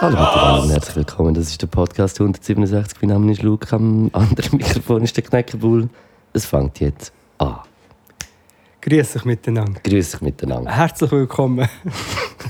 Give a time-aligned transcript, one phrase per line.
[0.00, 1.34] Hallo miteinander und herzlich willkommen.
[1.34, 3.02] Das ist der Podcast 167.
[3.02, 3.70] Mein Name ist Luke.
[3.74, 5.90] Am anderen Mikrofon ist der Knäckebull.
[6.32, 7.58] Es fängt jetzt an.
[8.80, 9.80] Grüß dich miteinander.
[9.82, 10.70] Grüß dich miteinander.
[10.70, 11.68] Herzlich willkommen.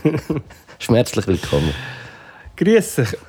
[0.78, 1.74] Schmerzlich willkommen.
[2.56, 3.16] Grüß dich.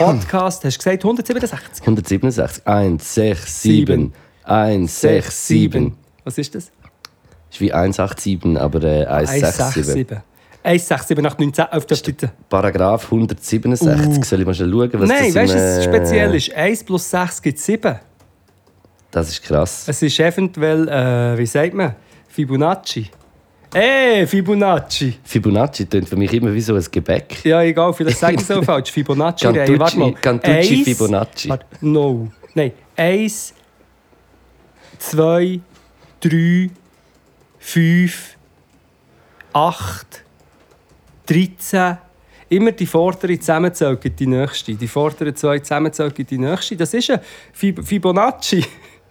[0.00, 1.82] Podcast, hast du gesagt 167?
[1.82, 2.66] 167.
[2.66, 4.12] 1, 6, 7.
[4.44, 5.96] 1, 6, 7.
[6.24, 6.70] Was ist das?
[7.50, 10.22] Ist wie 187, aber äh, 167.
[10.62, 12.32] 167 nach 19 auf der Seite.
[12.48, 14.18] Paragraph 167.
[14.18, 14.22] Uh.
[14.22, 16.54] Soll ich mal schnell schauen, was Nein, das weißt du, was äh, speziell ist?
[16.54, 17.96] 1 plus 6 gibt 7.
[19.10, 19.84] Das ist krass.
[19.86, 21.94] Es ist eventuell, äh, wie sagt man?
[22.28, 23.10] Fibonacci.
[23.72, 25.18] Ey, Fibonacci.
[25.22, 27.44] Fibonacci klingt für mich immer wie so ein Gebäck.
[27.44, 28.90] Ja, egal, vielleicht sage ich es auch falsch.
[28.92, 29.46] Fibonacci.
[29.46, 30.12] Cantucci- warte mal.
[30.14, 31.48] Cantucci Eins- Fibonacci.
[31.48, 32.28] Warte, no.
[32.54, 32.72] Nein.
[32.96, 33.54] 1,
[34.98, 35.60] 2,
[36.20, 36.70] 3,
[37.60, 38.36] 5,
[39.52, 40.24] 8,
[41.26, 41.98] 13.
[42.48, 44.74] Immer die vordere zusammenzählt die nächste.
[44.74, 46.76] Die vorderen zwei zusammenzählt die nächste.
[46.76, 47.20] Das ist ein
[47.52, 48.64] Fib Fibonacci.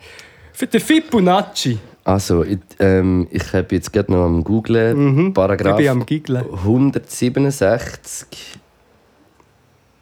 [0.53, 1.79] Für den Fibonacci.
[2.09, 5.31] Also, ich, ähm, ich habe jetzt gerade noch am Googlen.
[5.33, 5.79] Paragraph Mhm.
[5.79, 6.43] Ich bin am Giggeln.
[6.63, 8.27] 167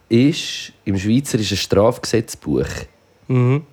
[0.08, 2.64] ist im Schweizerischen Strafgesetzbuch.
[3.28, 3.64] Mhm.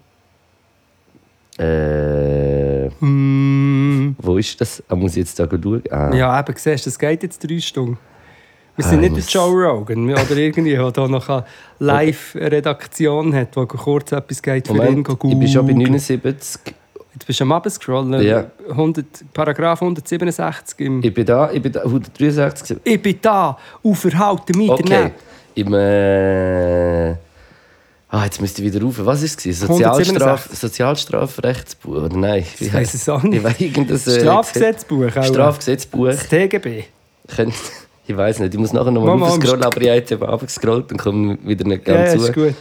[1.59, 4.17] Äh, Mm.
[4.19, 4.83] wo ist das?
[4.89, 5.83] Ah, muss ich jetzt da schauen?
[5.91, 6.13] Ah.
[6.13, 7.99] Ja, eben, siehst du, das geht jetzt drei Stunden.
[8.75, 11.45] Wir Ah, sind ich nicht der Joe Rogan oder irgendwie, der da noch eine
[11.79, 15.93] Live-Redaktion hat, wo kurz etwas geht für ihn Moment, ich bin schon bei googeln.
[15.93, 16.61] 79.
[17.15, 18.21] Jetzt bist du am Abscrollen.
[18.23, 18.47] Ja.
[18.71, 21.03] 100, Paragraph 167 im...
[21.03, 22.79] Ich bin da, ich bin da 163.
[22.83, 24.83] Ich bin da, aufverhalten mit Okay.
[24.83, 25.11] der
[25.55, 25.73] Im.
[25.75, 27.11] Äh,
[28.09, 29.07] ah, jetzt müsste ich wieder rufen.
[29.07, 29.33] Was war es?
[29.35, 30.59] Sozialstraf, 167.
[30.59, 31.95] Sozialstrafrechtsbuch?
[31.95, 32.45] Oder nein?
[32.59, 33.45] Ich weiss es auch nicht.
[33.45, 35.17] Weiß äh, Strafgesetzbuch.
[35.17, 35.25] auch.
[35.25, 36.07] Strafgesetzbuch.
[36.09, 36.85] Das TGB.
[38.07, 40.99] Ich weiß nicht, ich muss nachher nochmal aufscrollen, aber ich habe jetzt eben abgescrollt und
[40.99, 42.25] komme wieder nicht Ja, ganz ja, zu.
[42.27, 42.55] ist gut.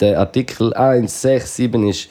[0.00, 2.08] Der Artikel 167 ist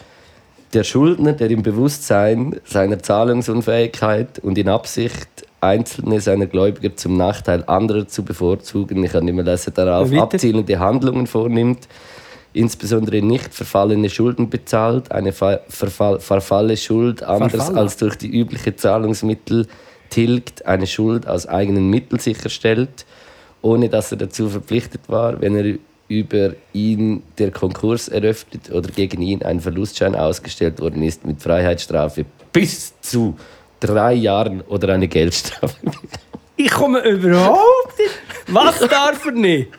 [0.74, 5.28] der Schuldner, der im Bewusstsein seiner Zahlungsunfähigkeit und in Absicht,
[5.62, 10.24] einzelne seiner Gläubiger zum Nachteil anderer zu bevorzugen, ich kann nicht mehr lesen, darauf Weiter.
[10.24, 11.88] abzielende Handlungen vornimmt,
[12.54, 17.78] insbesondere nicht verfallene Schulden bezahlt, eine ver verfall verfalle Schuld anders Verfallen.
[17.78, 19.68] als durch die übliche Zahlungsmittel
[20.10, 23.06] tilgt, eine Schuld aus eigenen Mitteln sicherstellt,
[23.62, 25.78] ohne dass er dazu verpflichtet war, wenn er
[26.10, 32.26] über ihn der Konkurs eröffnet oder gegen ihn ein Verlustschein ausgestellt worden ist mit Freiheitsstrafe
[32.52, 33.38] bis zu
[33.80, 35.76] drei Jahren oder eine Geldstrafe.
[36.58, 38.12] Ich komme überhaupt nicht...
[38.48, 39.70] Was darf er nicht?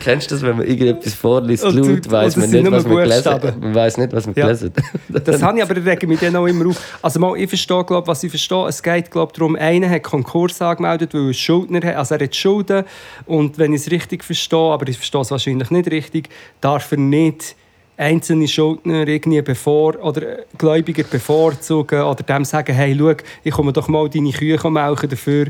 [0.00, 3.40] Kennst du das, wenn man irgendetwas vorliest, Und laut, weiß man nicht, was man gelesen.
[3.60, 4.46] Man weiß nicht, was man Ja.
[4.46, 5.26] gelesen hat.
[5.28, 6.98] Das habe ich, aber rege mich dann auch immer auf.
[7.02, 8.66] Also mal, ich verstehe, glaub, was ich verstehe.
[8.66, 11.96] Es geht glaub, darum, einer hat Konkurs angemeldet, weil er Schuldner hat.
[11.96, 12.84] Also er hat Schulden.
[13.26, 16.28] Und wenn ich es richtig verstehe, aber ich verstehe es wahrscheinlich nicht richtig,
[16.60, 17.56] darf er nicht
[17.96, 23.12] einzelne Schuldner irgendwie bevor, oder äh, Gläubiger bevorzugen oder dem sagen, hey, schau,
[23.44, 25.46] ich komme doch mal deine Kühe melken dafür.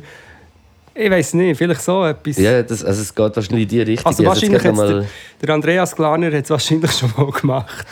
[0.94, 2.36] Ich weiß nicht, vielleicht so etwas.
[2.36, 4.06] Ja, das, also es geht wahrscheinlich in die Richtung.
[4.06, 5.06] Also wahrscheinlich noch mal, der,
[5.40, 7.86] der Andreas Glaner hat es wahrscheinlich schon mal gemacht.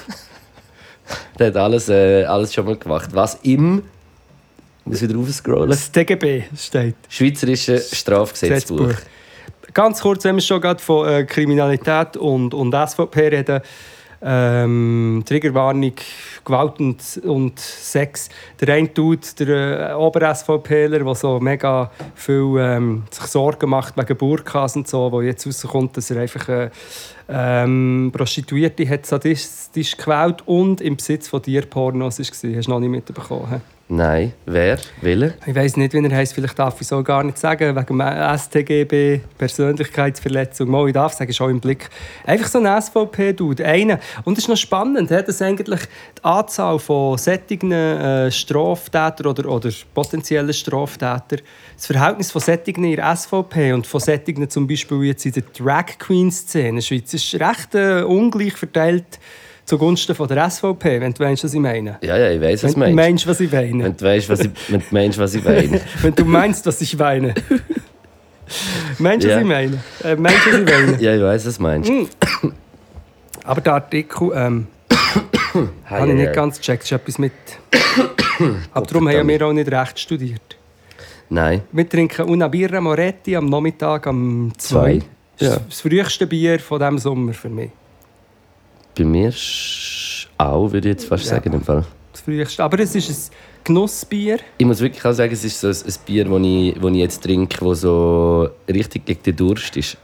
[1.38, 3.10] der hat alles, äh, alles schon mal gemacht.
[3.12, 3.82] Was im,
[4.80, 6.96] ich muss wieder aufscrollen, Das TGB steht.
[7.08, 8.88] Schweizerische Strafgesetzbuch.
[8.88, 9.06] Gesetzbuch.
[9.72, 13.60] Ganz kurz, wenn wir schon gerade von äh, Kriminalität und, und SVP reden.
[14.22, 15.94] Ähm, Triggerwarnung,
[16.44, 18.28] Gewalt und, und Sex.
[18.60, 24.16] Der eine tut, der äh, Ober-SVPler, der so mega viel ähm, sich Sorgen macht wegen
[24.16, 26.70] Burkas und so, wo jetzt rauskommt, dass er einfach äh,
[27.28, 32.56] ähm, Prostituierte hat sadistisch gequält und im Besitz von Tierpornos war.
[32.56, 33.48] Hast du noch nicht mitbekommen?
[33.50, 33.60] hä?
[33.92, 34.78] Nein, wer?
[35.00, 35.34] Wille?
[35.44, 36.32] Ich weiß nicht, wie er heißt.
[36.32, 37.74] Vielleicht darf ich so gar nicht sagen.
[37.74, 40.70] Wegen StGB, Persönlichkeitsverletzung.
[40.70, 41.90] Mal, ich darf sagen, auch im Blick.
[42.24, 43.64] Einfach so ein SVP-Dude.
[43.64, 43.98] Einer.
[44.22, 45.80] Und es ist noch spannend, dass eigentlich
[46.16, 51.40] die Anzahl von sättigen äh, Straftätern oder, oder potenziellen Straftätern,
[51.76, 55.42] das Verhältnis von sättigen in der SVP und von sättigen zum Beispiel jetzt in der
[55.58, 59.18] Drag Queen-Szene in der Schweiz ist recht äh, ungleich verteilt
[59.70, 61.98] zugunsten von der SVP, wenn du weißt, was ich meine.
[62.02, 63.26] Ja, ja, ich weiß, was Wenn du meinst.
[63.26, 63.84] meinst, was ich meine.
[63.84, 65.80] Wenn du weißt, was ich, wenn du meinst, was ich meine.
[66.02, 67.34] Wenn du meinst, was ich weine.
[68.98, 69.36] meinst du, Ja.
[69.36, 69.78] was ich meine?
[70.04, 70.96] Äh, meinst du, was ich meine?
[71.02, 71.90] Ja, ich weiß, was du meinst.
[73.44, 74.66] Aber der Artikel ähm,
[75.86, 76.82] habe ich nicht ganz gecheckt.
[76.84, 77.32] ist etwas mit.
[78.74, 80.56] Aber darum haben wir auch nicht recht studiert.
[81.28, 81.62] Nein.
[81.70, 84.68] Wir trinken una Birra Moretti am Nachmittag am 2.
[84.68, 84.98] Zwei.
[85.38, 85.54] Das Ja.
[85.54, 87.70] ist das früheste Bier von diesem Sommer für mich.
[89.00, 89.32] Bei mir
[90.38, 91.30] auch, würde ich jetzt fast Ja.
[91.36, 91.52] sagen.
[91.54, 91.84] Im Fall.
[92.12, 92.62] Das früheste.
[92.62, 94.38] Aber es ist ein Genussbier.
[94.58, 96.96] Ich muss wirklich auch sagen, es ist so ein, ein Bier, das ich, das ich
[96.98, 99.96] jetzt trinke, das so richtig gegen den Durst ist.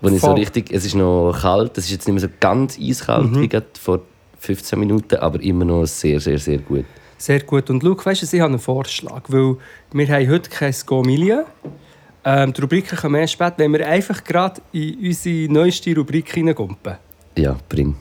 [0.00, 2.78] Wo ich so richtig, es ist noch kalt, es ist jetzt nicht mehr so ganz
[2.80, 3.42] eiskalt Mhm.
[3.42, 4.00] wie vor
[4.38, 6.86] 15 Minuten, aber immer noch sehr, sehr, sehr gut.
[7.18, 7.68] Sehr gut.
[7.68, 9.24] Und Luke, weißt du, ich habe einen Vorschlag.
[9.28, 9.56] Weil
[9.92, 11.42] wir haben heute kein Go-Milieu.
[12.24, 16.96] Ähm, die Rubriken kommen erst spät, wenn wir einfach gerade in unsere neueste Rubrik hineingumpen.
[17.40, 17.96] Ja, bring.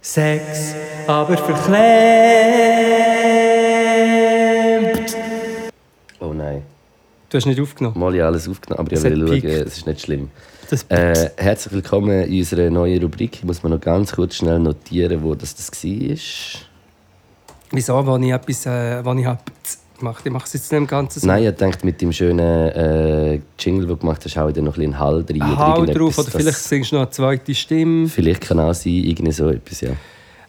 [0.00, 0.74] Sex,
[1.06, 1.76] aber verklemmt.
[6.18, 6.62] Oh nein.
[7.28, 7.98] Du hast nicht aufgenommen.
[8.00, 10.30] Mal ja alles aufgenommen, aber ich will schauen, es ist nicht schlimm.
[10.88, 13.34] Äh, herzlich willkommen in unserer neuen Rubrik.
[13.34, 16.16] Ich muss mir noch ganz kurz schnell notieren, wo das, das war.
[17.70, 19.42] Wieso, wenn ich etwas äh, wenn ich hab
[20.02, 21.26] gemacht Ich mache es jetzt nicht im Ganzen so.
[21.26, 24.60] Nein, ich dachte, mit dem schönen äh, Jingle, den du gemacht hast, hau ich da
[24.60, 25.42] noch ein bisschen Hall rein.
[25.42, 28.08] Ein Hall drauf, oder vielleicht singst du noch eine zweite Stimme.
[28.08, 29.90] Vielleicht kann auch sein, irgendwie so etwas, ja.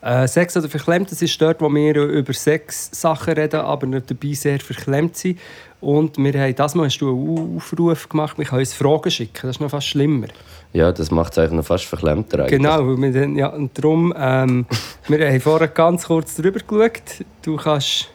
[0.01, 4.33] Äh, Sex oder verklemmt, das ist dort, wo wir über Sex-Sachen reden, aber nicht dabei
[4.33, 5.39] sehr verklemmt sind.
[5.79, 9.41] Und wir haben, das Mal hast du einen Aufruf gemacht, wir können uns Fragen schicken.
[9.43, 10.27] Das ist noch fast schlimmer.
[10.73, 12.61] Ja, das macht es eigentlich noch fast verklemmter eigentlich.
[12.61, 14.65] Genau, weil wir dann, ja, und darum, ähm,
[15.07, 17.25] wir haben vorher ganz kurz drüber geschaut.
[17.41, 18.09] Du kannst,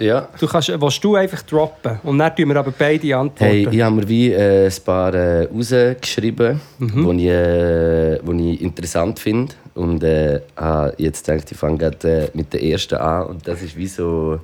[0.00, 0.28] Ja.
[0.40, 2.00] du kannst, willst du einfach droppen.
[2.02, 3.44] Und dann tun wir aber beide antworten.
[3.44, 7.16] Hey, ich habe mir wie äh, ein paar äh, rausgeschrieben, Mhm.
[7.18, 9.52] die ich, äh, wo ich interessant finde.
[9.74, 13.26] Und äh, habe jetzt denke ich, ich fange gerade äh, mit der ersten an.
[13.26, 14.40] Und das ist wie so...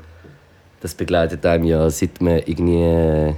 [0.83, 3.33] Das begleitet einem ja, seit man irgendwie äh,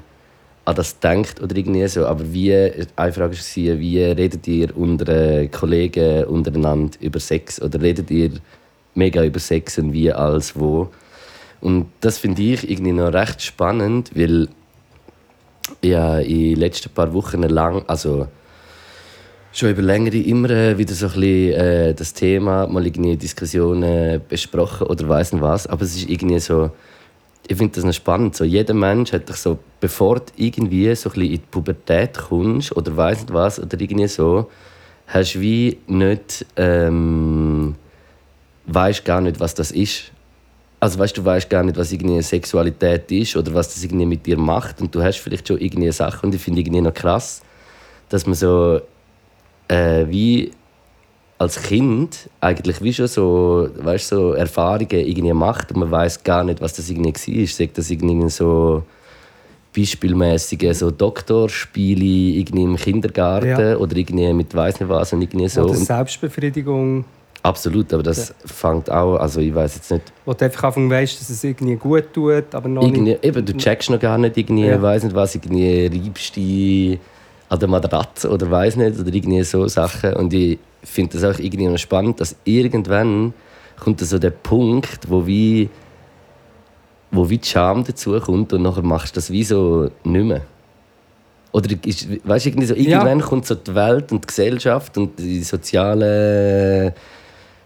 [0.64, 2.04] an das denkt oder irgendwie so.
[2.04, 7.62] Aber wie, eine Frage war, wie redet ihr unter äh, Kollegen untereinander über Sex?
[7.62, 8.32] Oder redet ihr
[8.94, 10.88] mega über Sex und wie, als, wo?
[11.60, 14.48] Und das finde ich irgendwie noch recht spannend, weil
[15.82, 18.28] ja in den letzten paar Wochen lang, also
[19.52, 24.86] schon über längere immer wieder so ein bisschen, äh, das Thema, mal irgendwie Diskussionen besprochen
[24.86, 26.70] oder weiss nicht was, aber es ist irgendwie so,
[27.46, 31.08] ich finde das noch spannend, so jeder Mensch hat dich so, bevor du irgendwie so
[31.08, 34.50] ein bisschen in die Pubertät kommst oder weiss nicht was oder irgendwie so,
[35.06, 37.74] hast du wie nicht, ähm,
[38.66, 40.12] weißt gar nicht, was das ist.
[40.80, 44.24] Also weißt du, weißt gar nicht, was irgendwie Sexualität ist oder was das irgendwie mit
[44.26, 47.42] dir macht und du hast vielleicht schon irgendwie Sachen und ich finde irgendwie noch krass,
[48.08, 48.80] dass man so
[49.66, 50.52] äh, wie
[51.38, 56.44] als Kind eigentlich wie schon so, weißt, so Erfahrungen irgendwie macht und man weiß gar
[56.44, 57.46] nicht, was das irgendwie war.
[57.46, 58.82] Sagt das irgendwie so
[59.76, 63.76] beispielmäßige so Doktorspiele irgendwie im Kindergarten Ja.
[63.76, 65.62] oder irgendwie mit weiß nicht was und irgendwie so.
[65.62, 67.04] Oder Selbstbefriedigung,
[67.48, 71.20] absolut, aber das fängt auch, also ich weiß jetzt nicht, wo du einfach anfangs weißt,
[71.20, 73.24] dass es irgendwie gut tut, aber noch irgendwie, nicht.
[73.24, 74.80] eben, du checkst noch gar nicht irgendwie, Ja.
[74.80, 76.98] weiß nicht was, irgendwie reibst dich
[77.48, 81.38] an der Matratze oder weiß nicht oder irgendwie so Sachen und ich finde das auch
[81.40, 83.32] irgendwie noch spannend, dass irgendwann
[83.80, 85.68] kommt so der Punkt, wo wie
[87.10, 90.42] wo wie die Scham dazu kommt und nachher machst du das wie so nicht mehr.
[91.52, 95.42] Oder ist, weißt, irgendwie so, irgendwann kommt so die Welt und die Gesellschaft und die
[95.42, 96.92] sozialen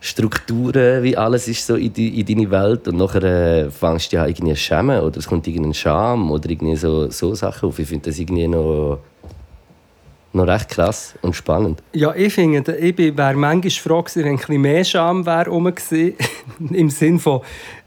[0.04, 4.20] Strukturen, wie alles ist so in, die, in deine Welt und nachher äh, fängst du
[4.20, 7.78] an irgendwie schämen oder es kommt irgendein Scham oder irgendwie so, so Sachen auf.
[7.78, 8.99] Ich finde das irgendwie noch,
[10.32, 11.84] noch recht krass und spannend.
[11.93, 15.72] Ja, ich finde, ich wäre manchmal froh gewesen, wenn ein bisschen mehr Scham wäre rum
[16.70, 17.43] im Sinn von,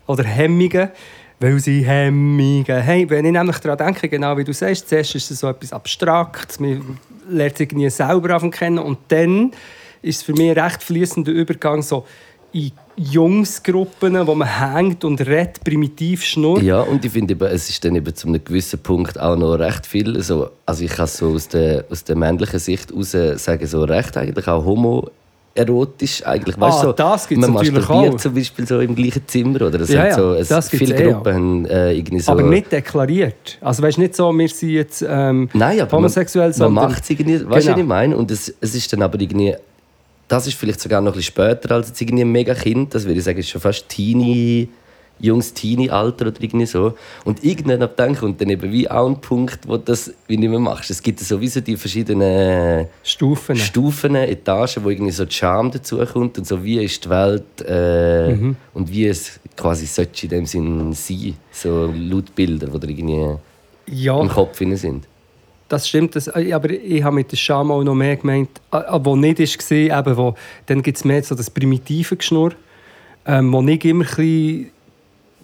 [0.07, 0.91] oder Hemmungen,
[1.41, 3.09] weil sie Hemmungen haben.
[3.09, 6.61] Wenn ich nämlich daran denke, genau wie du sagst, zuerst ist es so etwas Abstraktes,
[6.61, 6.97] man
[7.29, 9.51] lernt es irgendwie selber kennen und dann
[10.05, 12.05] ist es für mich ein recht fließender Übergang so
[12.53, 16.61] in Jungsgruppen, wo man hängt und redet, primitiv schnurrt.
[16.63, 19.85] Ja, und ich finde, es ist dann eben zu einem gewissen Punkt auch noch recht
[19.85, 20.21] viel.
[20.21, 23.11] So, also ich kann so aus der, aus der männlichen Sicht heraus
[23.43, 26.25] sagen, so recht eigentlich auch homoerotisch.
[26.25, 28.19] Eigentlich, weißt, Ah, so, das gibt's man natürlich masturbiert auch.
[28.21, 29.61] zum Beispiel so im gleichen Zimmer.
[29.63, 32.31] Oder es Ja, ja, so, es, das viele eh Gruppen haben äh, irgendwie so...
[32.31, 33.57] Aber nicht deklariert.
[33.59, 36.89] Also weißt nicht so, wir sind jetzt ähm, Nein, aber homosexuell, man, man sondern...
[36.91, 37.75] macht es irgendwie, weißt du, Genau.
[37.75, 38.15] was ich meine?
[38.17, 39.55] Und es, es ist dann aber irgendwie,
[40.27, 43.05] das ist vielleicht sogar noch ein bisschen später als jetzt irgendwie ein mega Kind, das
[43.05, 44.69] würde ich sagen, ist schon fast Teenie,
[45.19, 46.93] jungs Teenie-Alter oder irgendwie so.
[47.23, 50.37] Und irgendwann ab dann kommt dann eben wie auch ein Punkt, wo du das wie
[50.37, 50.89] nicht mehr machst.
[50.89, 53.55] Es gibt sowieso die verschiedenen Stufen.
[53.55, 58.33] Stufen, Etagen, wo irgendwie so die Scham dazukommt und so wie ist die Welt äh,
[58.33, 58.55] Mhm.
[58.73, 63.37] und wie es quasi sollte in dem Sinn sein, so laut Bilder, die da irgendwie
[63.87, 64.19] ja.
[64.19, 65.07] im Kopf sind.
[65.67, 68.77] Das stimmt, das, äh, aber ich habe mit der Scham auch noch mehr gemeint, äh,
[68.77, 70.35] äh, wo nicht war, eben, wo,
[70.67, 72.53] dann gibt es mehr so das primitive Geschnurr,
[73.25, 74.71] ähm, wo ich immer ein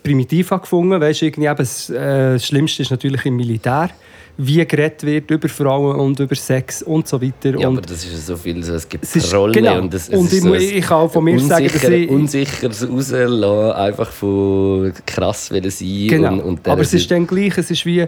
[0.04, 1.02] primitiv gefunden.
[1.02, 3.90] Weißt, irgendwie eben, das, äh, das Schlimmste ist natürlich im Militär
[4.38, 7.58] wie geredet wird über Frauen und über Sex und so weiter.
[7.60, 9.80] Ja, und aber das ist so viel, so, es gibt es ist, Rollen genau.
[9.80, 11.92] und, das, es und ist ich, so ich kann auch von mir sagen, dass unsicher,
[11.92, 12.10] ich...
[12.10, 16.34] unsicheres Rauslassen, einfach von krass wollen sein Genau.
[16.34, 18.06] und, und aber es ist dann gleich, es ist wie...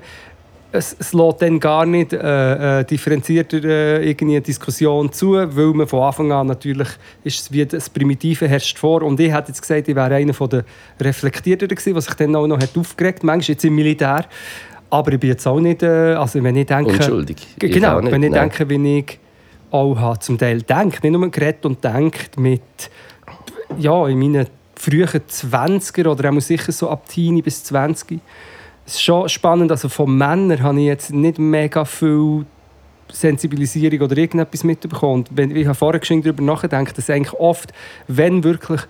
[0.75, 5.73] Es, es lässt dann gar nicht äh, äh, differenzierter äh, irgendwie eine Diskussion zu, weil
[5.73, 6.87] man von Anfang an natürlich
[7.23, 9.03] ist es wie das Primitive herrscht vor.
[9.03, 10.65] Und ich hätte jetzt gesagt, ich wäre einer der
[10.99, 14.25] reflektierteren gewesen, was sich dann auch noch hat aufgeregt hat, manchmal jetzt im Militär.
[14.89, 16.91] Aber ich bin jetzt auch nicht, äh, also wenn ich denke...
[16.91, 17.37] Unschuldig.
[17.61, 18.49] Ich Genau, nicht, wenn ich nein.
[18.49, 19.19] denke, wie ich
[19.69, 22.61] auch habe zum Teil denkt, nicht nur geredet und denkt mit,
[23.77, 28.19] ja, in meinen frühen 20er oder auch sicher so ab Teenie bis 20.
[28.85, 32.45] Es ist schon spannend, also von Männern habe ich jetzt nicht mega viel
[33.09, 35.25] Sensibilisierung oder irgendetwas mitbekommen.
[35.29, 37.71] Und ich habe vorher darüber nachgedacht, dass eigentlich oft,
[38.07, 38.81] wenn wirklich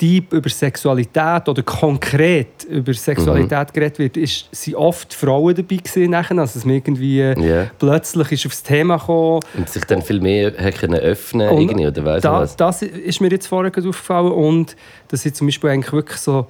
[0.00, 6.10] deep über Sexualität oder konkret über Sexualität geredet wird, ist, sind oft Frauen dabei gewesen
[6.10, 6.36] nachher.
[6.38, 7.70] Also dass man irgendwie Ja.
[7.78, 9.40] plötzlich ist aufs Thema gekommen.
[9.56, 12.56] Und sich dann viel mehr können öffnen Und irgendwie, oder du da, was?
[12.56, 14.74] das ist mir jetzt vorher gerade aufgefallen und
[15.08, 16.46] dass ich zum Beispiel eigentlich wirklich so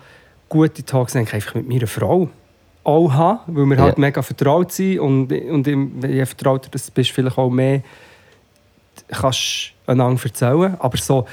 [0.49, 0.85] gute
[1.19, 2.31] eigentlich einfach mit meiner Frau
[2.85, 4.01] auch habe, weil wir halt Ja.
[4.01, 7.83] mega vertraut sind und, und je vertrauter du bist, vielleicht auch mehr
[9.09, 10.77] kannst du einander erzählen.
[10.79, 11.27] Aber so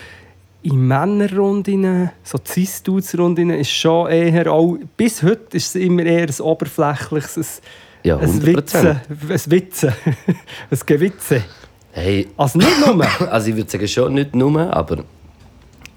[0.63, 6.39] in Männerrunden, so Cis-Dudes-Runden ist schon eher auch, bis heute ist es immer eher ein
[6.41, 7.62] oberflächliches,
[8.03, 8.46] ein, Ja, ein 100%.
[8.46, 9.93] Witze, ein Witze,
[10.72, 11.43] ein Gewitze.
[11.91, 13.05] Hey, Also nicht nur.
[13.31, 15.03] also ich würde sagen schon nicht nur, aber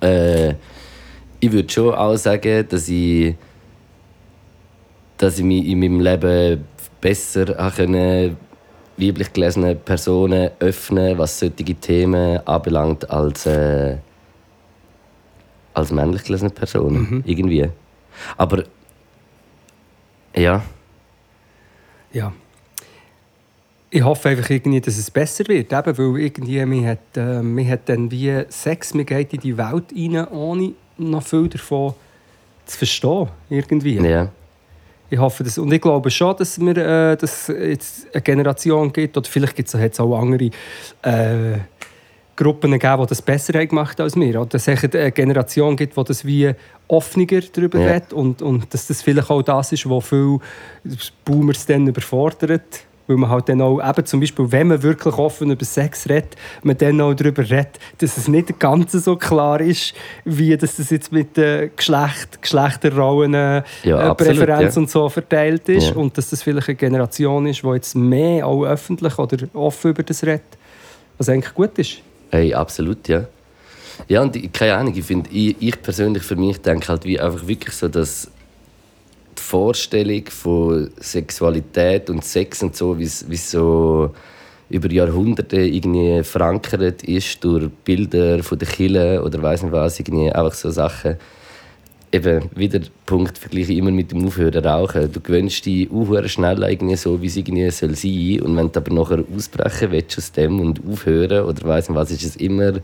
[0.02, 0.54] äh,
[1.40, 3.34] ich würde schon auch sagen, dass ich,
[5.18, 6.64] dass ich mich in meinem Leben
[7.00, 8.36] besser können,
[8.96, 13.96] weiblich gelesene Personen öffnen, was solche Themen anbelangt, als, äh,
[15.72, 17.22] als männlich gelesene Personen.
[17.26, 17.68] Irgendwie.
[18.36, 18.64] Aber
[20.36, 20.62] ja,
[22.14, 22.32] Ja.
[23.90, 27.68] Ich hoffe einfach irgendwie, dass es besser wird, eben, weil irgendwie man hat, äh, man
[27.68, 31.94] hat dann wie Sex, man geht in die Welt rein, ohne noch viel davon
[32.66, 33.98] zu verstehen, irgendwie.
[33.98, 34.30] ja.
[35.14, 35.58] Ich hoffe das.
[35.58, 39.54] Und ich glaube schon, dass wir äh, dass es jetzt eine Generation gibt, oder vielleicht
[39.54, 40.50] gibt es auch andere
[41.02, 41.58] äh,
[42.34, 44.40] Gruppen gegeben, die das besser haben gemacht als wir.
[44.40, 46.52] Oder dass es eine Generation gibt, die das wie
[46.88, 47.92] offener darüber Ja.
[47.92, 50.40] redet und, und dass das vielleicht auch das ist, was viele
[51.24, 52.84] Boomers dann überfordert.
[53.06, 56.36] Weil man halt dann auch, eben zum Beispiel, wenn man wirklich offen über Sex redet,
[56.62, 59.92] man dann auch darüber redet, dass es nicht ganz so klar ist,
[60.24, 64.80] wie dass das jetzt mit äh, Geschlecht, Geschlechterrollen, äh, Ja, Präferenz ja.
[64.80, 65.96] und so verteilt ist Ja.
[65.96, 70.02] und dass das vielleicht eine Generation ist, die jetzt mehr auch öffentlich oder offen über
[70.02, 70.42] das redet,
[71.18, 71.98] was eigentlich gut ist.
[72.30, 73.24] Hey, absolut, ja.
[74.08, 77.20] Ja, und ich, keine Ahnung, ich finde, ich, ich persönlich für mich denke halt wie
[77.20, 78.28] einfach wirklich so, dass
[79.38, 84.10] die Vorstellung von Sexualität und Sex und so, wie es so
[84.70, 90.32] über Jahrhunderte irgendwie verankert ist durch Bilder von der Kille oder weiß nicht was, irgendwie
[90.32, 91.16] einfach so Sachen.
[92.10, 95.12] Eben, wieder Punkt, vergleiche ich immer mit dem Aufhören rauchen.
[95.12, 98.80] Du gewöhnst dich auch schnell irgendwie so, wie es irgendwie soll sein Und wenn du
[98.80, 102.74] aber nachher ausbrechen willst aus dem und aufhören oder weiss nicht was, ist es immer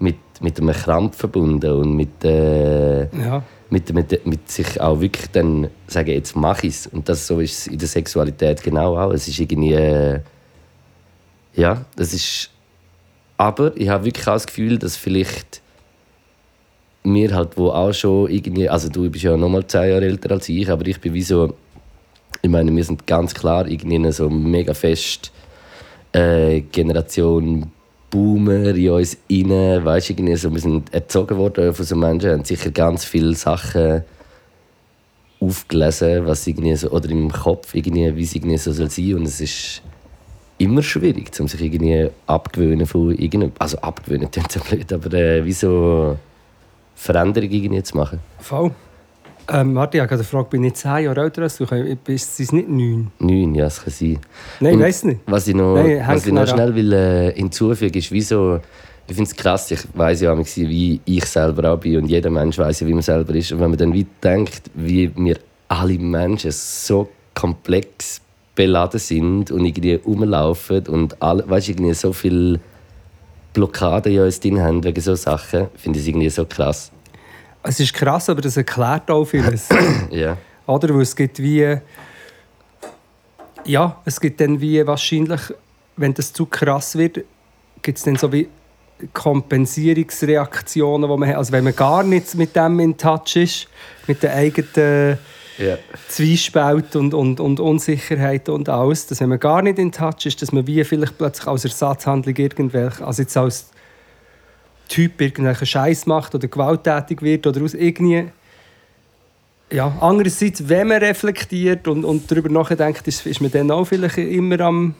[0.00, 3.42] mit, mit einem Krampf verbunden und mit, äh, Ja.
[3.70, 6.86] Mit, mit, mit sich auch wirklich dann sagen, jetzt mache ich es.
[6.88, 9.12] Und das so ist es in der Sexualität genau auch.
[9.12, 10.20] Es ist irgendwie, äh,
[11.54, 12.50] ja, das ist,
[13.36, 15.62] aber ich habe wirklich auch das Gefühl, dass vielleicht
[17.02, 20.32] wir halt, wo auch schon irgendwie, also du bist ja noch mal zehn Jahre älter
[20.32, 21.54] als ich, aber ich bin wie so,
[22.42, 25.32] ich meine, wir sind ganz klar irgendwie so mega fest
[26.12, 27.70] äh, Generation
[28.10, 32.44] Boomer in uns rein, weißt irgendwie so, wir sind erzogen worden von so Menschen, haben
[32.44, 34.02] sicher ganz viele Sachen
[35.40, 39.26] aufgelesen, was irgendwie so, oder im Kopf irgendwie, wie es irgendwie so soll sein und
[39.26, 39.82] es ist
[40.58, 45.44] immer schwierig, um sich irgendwie abgewöhnen von irgendeinem, also abgewöhnen klingt so blöd, aber äh,
[45.44, 46.18] wie so
[46.94, 48.20] Veränderungen irgendwie zu machen.
[48.38, 48.72] Voll.
[49.52, 51.66] Ähm, warte, ich habe eine Frage, bin ich zehn Jahre älter als du?
[52.04, 53.10] Bist du nicht neun?
[53.18, 54.18] Neun, ja, es kann sein.
[54.60, 55.20] Nein, ich weiß nicht.
[55.26, 58.60] Was ich noch, Nein, was ich noch schnell will, äh, hinzufügen ist, wie so,
[59.08, 62.30] ich finde es krass, ich weiß ja, manchmal, wie ich selber auch bin und jeder
[62.30, 63.50] Mensch weiß ja, wie man selber ist.
[63.50, 65.36] Und wenn man dann wie denkt, wie wir
[65.68, 68.20] alle Menschen so komplex
[68.54, 72.60] beladen sind und irgendwie rumlaufen und alle, weißt, irgendwie so viele
[73.52, 76.92] Blockaden in uns drin haben wegen so Sachen, finde ich es irgendwie so krass.
[77.62, 79.68] Es ist krass, aber das erklärt auch vieles.
[80.10, 80.36] Ja.
[80.66, 80.94] Oder?
[80.94, 81.76] Weil es gibt wie.
[83.64, 85.40] Ja, es gibt dann wie wahrscheinlich,
[85.96, 87.24] wenn das zu krass wird,
[87.82, 88.48] gibt es dann so wie
[89.12, 91.36] Kompensierungsreaktionen, die man hat.
[91.36, 93.68] Also wenn man gar nicht mit dem in Touch ist,
[94.06, 95.18] mit den eigenen
[95.58, 95.76] Ja.
[96.08, 100.40] Zwiespalt und, und, und Unsicherheit und alles, dass wenn man gar nicht in Touch ist,
[100.40, 103.70] dass man wie vielleicht plötzlich als Ersatzhandlung irgendwelche, also jetzt als
[104.90, 108.24] Typ irgendwelchen Scheiß macht oder gewalttätig wird oder aus irgendwie
[109.72, 114.18] ja, andererseits, wenn man reflektiert und, und darüber nachdenkt, ist, ist man dann auch vielleicht
[114.18, 114.94] immer am,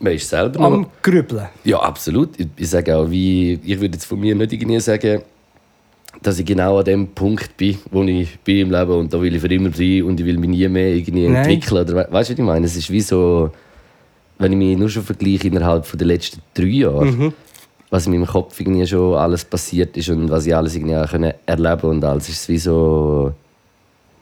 [0.00, 0.72] Man ist selber noch...
[0.72, 1.46] am Grübeln.
[1.62, 2.30] Ja, absolut.
[2.40, 5.22] Ich, ich sage auch, wie, ich würde jetzt von mir nicht irgendwie sagen,
[6.22, 9.32] dass ich genau an dem Punkt bin, wo ich bin im Leben und da will
[9.32, 11.36] ich für immer sein und ich will mich nie mehr irgendwie Nein.
[11.36, 11.82] entwickeln.
[11.84, 12.66] Oder, we- weißt du, was ich meine?
[12.66, 13.52] Es ist wie so,
[14.40, 17.32] wenn ich mich nur schon vergleiche innerhalb der letzten drei Jahre, Mhm.
[17.90, 20.94] Was in meinem Kopf irgendwie schon alles passiert ist und was ich alles irgendwie
[21.46, 23.32] erleben und alles, ist wie so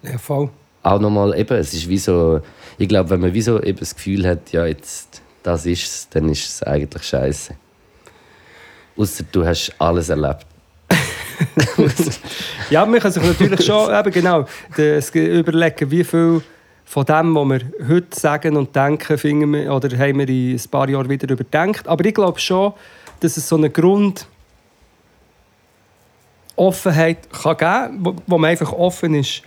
[0.02, 0.48] Ja, voll.
[0.82, 2.40] auch nochmal eben, es ist wie so,
[2.78, 6.08] ich glaube, wenn man wie so eben das Gefühl hat, ja, jetzt, das ist es,
[6.10, 7.54] dann ist es eigentlich scheiße.
[8.96, 10.46] Außer du hast alles erlebt.
[12.70, 14.44] Ja, man kann sich natürlich schon eben genau
[14.76, 16.42] das überlegen, wie viel
[16.84, 20.70] von dem, was wir heute sagen und denken, finden wir, oder haben wir in ein
[20.70, 21.86] paar Jahren wieder überdenkt.
[21.86, 22.72] Aber ich glaube schon,
[23.20, 24.26] dass es so eine Grund
[26.56, 29.42] Offenheit kann geben wo, wo man einfach offen ist,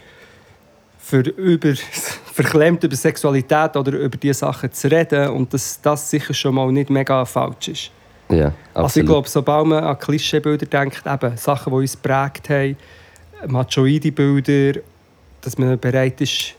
[0.97, 1.73] für über,
[2.33, 6.71] verklemmt über Sexualität oder über diese Sachen zu reden und dass das sicher schon mal
[6.71, 7.91] nicht mega falsch ist.
[8.29, 12.77] Ja, Also ich glaube, sobald man an Klischeebilder denkt, eben Sachen, die uns geprägt haben,
[13.45, 14.79] Machoide-Bilder,
[15.41, 16.53] dass man bereit ist,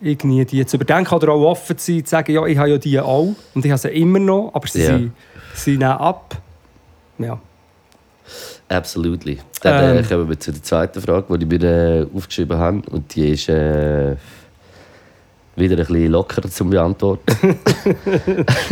[0.00, 2.78] irgendwie die zu überdenken oder auch offen zu sein, zu sagen, ja, ich habe ja
[2.78, 4.86] die auch und ich habe sie immer noch, aber sie, Ja.
[4.98, 5.12] sind,
[5.54, 6.36] sie nehmen ab.
[7.18, 7.38] Ja.
[8.68, 9.38] Absolutely.
[9.62, 10.08] Dann äh, Ähm.
[10.08, 11.68] kommen wir zu der zweiten Frage, die ich mir
[12.02, 12.82] äh, aufgeschrieben habe.
[12.90, 14.16] Und die ist äh,
[15.56, 17.58] wieder ein bisschen lockerer zu beantworten.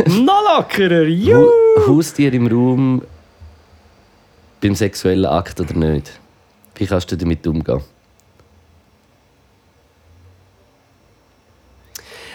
[0.25, 1.45] Noch lockerer, juhu!
[1.87, 3.01] Hu- Haustier im Raum
[4.61, 6.19] beim sexuellen Akt oder nicht?
[6.75, 7.81] Wie kannst du damit umgehen?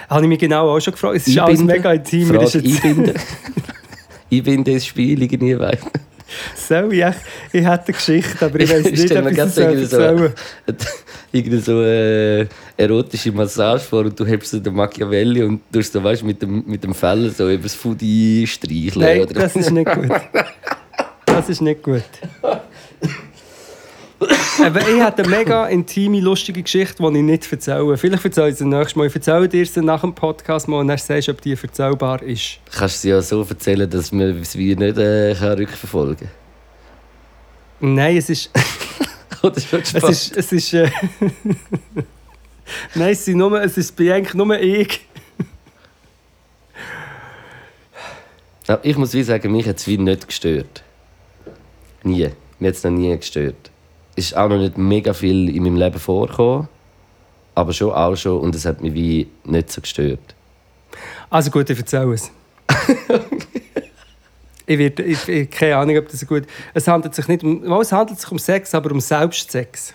[0.09, 1.17] Habe ich mich genau auch schon gefragt.
[1.17, 2.29] Es ist alles mega intim.
[2.29, 3.15] Frage
[4.31, 4.39] einbinden.
[4.39, 5.59] einbinden ins Spiel irgendwie.
[5.59, 5.79] weil-
[6.55, 7.05] Soll ich?
[7.53, 10.33] Ich hätte eine Geschichte, aber ich weiß nicht, ob ich sie so, erzählen
[11.33, 16.03] irgendwie so eine erotische Massage vor und du hebst so den Machiavelli und tust so,
[16.05, 19.01] weißt, mit dem, mit dem Fell so über das Foodie streicheln.
[19.05, 19.33] Nein, oder?
[19.35, 20.11] das ist nicht gut.
[21.25, 22.03] Das ist nicht gut.
[24.65, 27.97] Aber ich hatte eine mega intime, lustige Geschichte, die ich nicht erzähle.
[27.97, 29.07] Vielleicht erzähle ich sie nächstes Mal.
[29.07, 32.23] Ich erzähle dir sie nach dem Podcast mal und dann sagst du, ob die erzählbar
[32.23, 32.59] ist.
[32.73, 36.29] Kannst du sie ja so erzählen, dass man es wie nicht äh, kann rückverfolgen
[37.81, 38.53] Nein, es ist...
[38.53, 38.65] kann?
[39.51, 40.11] Oder schon Es Spaß?
[40.11, 40.37] ist...
[40.37, 40.91] Es ist äh,
[42.95, 45.07] Nein, es, sind nur, es ist eigentlich nur ich.
[48.83, 50.83] Ich muss wie sagen, mich hat es wie nicht gestört.
[52.03, 52.31] Nie.
[52.59, 53.71] Mir hat es noch nie gestört.
[54.19, 56.67] Es ist auch noch nicht mega viel in meinem Leben vorgekommen.
[57.55, 58.41] Aber schon auch schon.
[58.41, 60.35] Und es hat mich wie nicht so gestört.
[61.31, 62.33] Also gut, ich erzähle es.
[64.67, 66.43] ich, werde, ich, ich keine Ahnung, ob das gut
[66.75, 67.63] Es handelt sich nicht um...
[67.81, 69.95] Es handelt sich um Sex, aber um Selbstsex.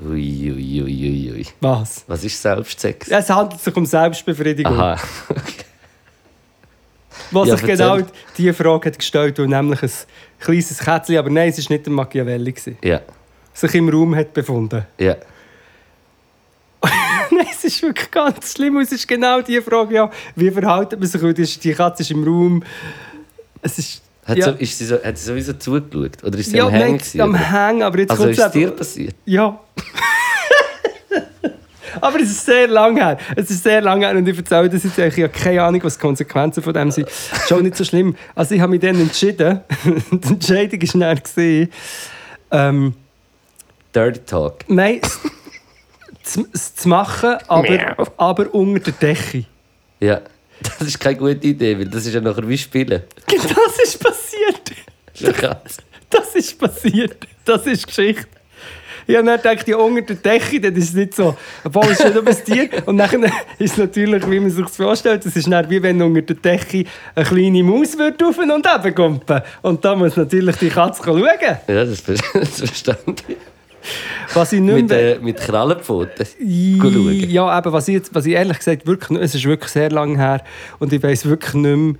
[0.00, 1.46] Ui, ui, ui, ui.
[1.60, 2.04] Was?
[2.06, 3.08] Was ist Selbstsex?
[3.08, 4.78] Es handelt sich um Selbstbefriedigung.
[4.78, 5.00] Aha.
[7.32, 7.98] Was Ja, sich genau
[8.38, 9.90] diese Frage hat gestellt hat, nämlich ein
[10.38, 13.00] kleines Kätzchen, aber nein, es war nicht der Machiavelli, Ja,
[13.52, 14.84] sich im Raum hat befunden.
[14.98, 15.16] ja.
[17.30, 18.76] nein, es ist wirklich ganz schlimm.
[18.78, 21.22] Es ist genau die Frage, ja, wie verhalten man sich?
[21.22, 22.62] Weil die Katze ist im Raum.
[23.60, 24.02] Es ist...
[24.24, 26.22] Hat, ja, so, ist sie so, hat sie sowieso zugeschaut?
[26.22, 26.98] Oder ist sie ja, am Hängen?
[26.98, 27.34] gewesen, am?
[27.34, 29.16] Hängen, aber jetzt Also kommt ist es dir passiert?
[29.24, 29.58] Ja.
[32.00, 33.18] Aber es ist sehr lang her.
[33.36, 35.18] Es ist sehr lang her und ich erzähle das jetzt eigentlich.
[35.18, 37.08] Ich habe keine Ahnung, was die Konsequenzen von dem sind.
[37.08, 38.16] Ist auch nicht so schlimm.
[38.34, 39.60] Also ich habe mich dann entschieden.
[40.10, 41.68] die Entscheidung war dann,
[42.50, 42.94] ähm,
[43.94, 44.68] Dirty Talk.
[44.68, 45.00] nein,
[46.22, 49.44] es zu, machen, aber, aber unter der Decke.
[50.00, 50.20] Ja.
[50.78, 53.02] Das ist keine gute Idee, weil das ist ja nachher wie Spielen.
[53.26, 55.36] Das ist passiert.
[55.36, 55.78] Krass.
[56.08, 57.26] Das ist passiert.
[57.44, 58.28] Das ist Geschichte.
[59.06, 61.36] Ich habe dann gedacht, ja, unter der Decke, das ist nicht so.
[61.64, 62.86] Obwohl, es ist nicht ein Tier.
[62.86, 63.24] Und dann
[63.58, 66.36] ist es natürlich, wie man sich das vorstellt, es ist dann wie wenn unter der
[66.36, 69.42] Decke eine kleine Maus wird auf und ab kumpen.
[69.62, 71.24] Und da muss natürlich die Katze schauen.
[71.40, 72.20] Ja, das, das
[72.60, 73.36] verstand ich.
[74.34, 76.26] Was ich nicht Mit, äh, mit Krallenpfoten.
[76.26, 77.30] schauen.
[77.30, 79.90] Ja, eben, was ich, jetzt, was ich ehrlich gesagt wirklich, nicht- es ist wirklich sehr
[79.90, 80.42] lange her
[80.78, 81.94] und ich weiß wirklich nicht mehr,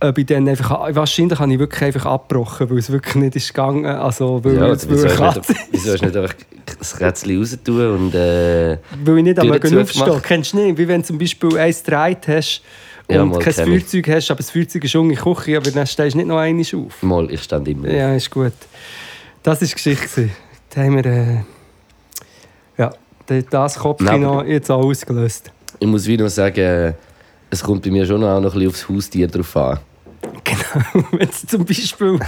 [0.00, 3.48] ob ich dann einfach, wahrscheinlich habe ich wirklich einfach abgebrochen, weil es wirklich nicht ist
[3.48, 6.34] gegangen, also weil, Ja, es, wieso hast nicht, wieso hast du nicht einfach
[6.78, 8.14] das Kätzchen raus tun und.
[8.14, 10.78] Äh, weil ich nicht einmal aufstehen Kennst du nicht?
[10.78, 12.62] Wie wenn du zum Beispiel ein Streit hast
[13.10, 13.56] Ja, und mal kein ich.
[13.88, 16.26] Feuerzeug hast, aber das Feuerzeug ist unten in der Küche, aber dann stehst du nicht
[16.28, 17.02] noch einmal auf.
[17.02, 17.90] Mal, ich stand immer.
[17.90, 18.52] Ja, ist gut.
[19.42, 20.28] Das war die Geschichte.
[20.70, 21.06] Da haben wir...
[21.06, 21.36] Äh,
[22.76, 22.90] ja,
[23.26, 25.50] da- das Kopfkino aber- jetzt auch ausgelöst.
[25.80, 26.94] Ich muss wieder sagen,
[27.50, 29.78] es kommt bei mir schon auch noch ein bisschen aufs Haustier drauf an.
[30.44, 32.18] Genau, wenn es zum Beispiel,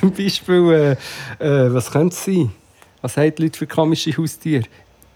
[0.00, 0.96] zum Beispiel
[1.40, 2.50] äh, äh, was könnte es sein?
[3.02, 4.64] Was haben die Leute für komische Haustiere?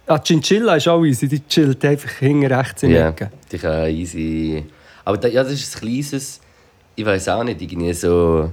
[0.06, 3.30] Ah, Chinchilla ist auch easy, die chillt einfach hinten rechts in Ja, Ecke.
[3.50, 4.64] die kann easy.
[5.04, 6.40] Aber da, ja, das ist ein kleines,
[6.94, 8.52] ich weiß auch nicht, irgendwie so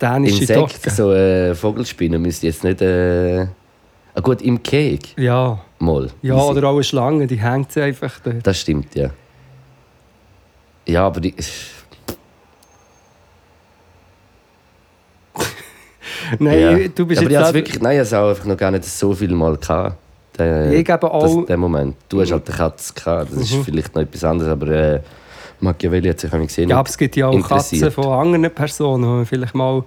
[0.00, 0.90] dänische Insekt, Dogge.
[0.90, 2.80] so äh, Vogelspinne müsste jetzt nicht.
[2.82, 3.46] Äh...
[4.16, 6.08] Ah, gut, im Keg Ja, mal.
[6.22, 6.46] ja easy.
[6.50, 8.46] oder auch eine Schlange, die hängt sie einfach dort.
[8.46, 9.10] Das stimmt, ja.
[10.86, 11.34] Ja, aber die.
[16.38, 16.88] Nein, ja.
[16.88, 19.32] du bist aber jetzt auch- wirklich, nein, ich habe einfach noch gar nicht so viel
[19.34, 19.96] Mal gehabt.
[20.38, 21.96] Der, Ich gebe auch- das, den Moment.
[22.08, 23.64] Du hast halt eine Katze gehabt, das ist Mhm.
[23.64, 25.00] vielleicht noch etwas anderes, aber äh,
[25.60, 26.68] Machiavelli hat sich auch gesehen.
[26.70, 29.82] Ja, aber es gibt ja auch Katzen von anderen Personen, die vielleicht mal...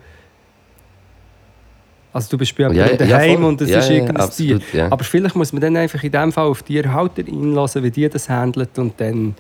[2.14, 3.46] Also du bist bei Ja, jemandem ja, daheim voll.
[3.46, 4.60] und es Ja, ist ja, irgendein Tier.
[4.74, 4.92] ja.
[4.92, 8.10] Aber vielleicht muss man dann einfach in dem Fall auf die Tierhalter einlassen, wie die
[8.10, 9.36] das handeln und dann...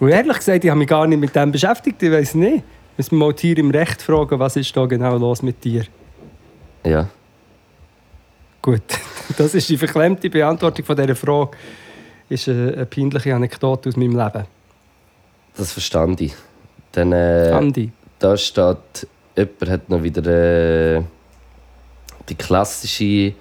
[0.00, 2.64] Und ehrlich gesagt, ich habe mich gar nicht mit dem beschäftigt, ich weiß nicht.
[2.96, 5.84] Müssen wir mal die Tiere im Recht fragen, was ist da genau los mit dir?
[6.84, 7.08] Ja.
[8.60, 8.82] Gut,
[9.38, 11.52] das ist die verklemmte Beantwortung von dieser Frage.
[12.28, 14.44] Ist eine, eine peinliche Anekdote aus meinem Leben.
[15.56, 16.34] Das verstand ich.
[16.92, 17.92] Dann, äh, Andi.
[18.18, 20.26] da steht, jemand hat noch wieder
[20.96, 21.02] äh,
[22.28, 23.34] die klassische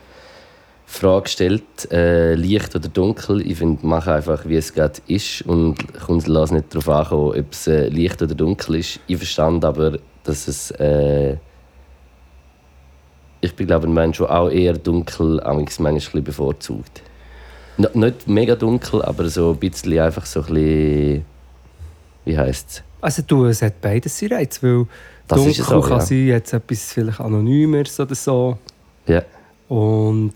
[0.86, 3.42] Frage gestellt, äh, Licht oder dunkel.
[3.46, 7.52] Ich finde, mach einfach, wie es gerade ist und kommt lass nicht darauf ankommen, ob
[7.52, 9.00] es äh, Licht oder dunkel ist.
[9.08, 10.72] Ich verstand aber, dass es...
[10.72, 11.38] Äh,
[13.42, 15.42] ich bin glaube ein Mensch, der auch eher dunkel
[15.80, 17.02] manchmal bevorzugt.
[17.78, 21.26] N nicht mega dunkel, aber so ein bisschen einfach so ein bisschen...
[22.26, 22.84] Wie heisst es?
[23.02, 24.86] Also du, es hat beides seinen Reiz, weil
[25.28, 26.06] Das dunkel auch, kann ja.
[26.06, 28.58] sein, jetzt etwas vielleicht Anonymeres oder so.
[29.08, 29.24] Ja.
[29.68, 30.34] Und,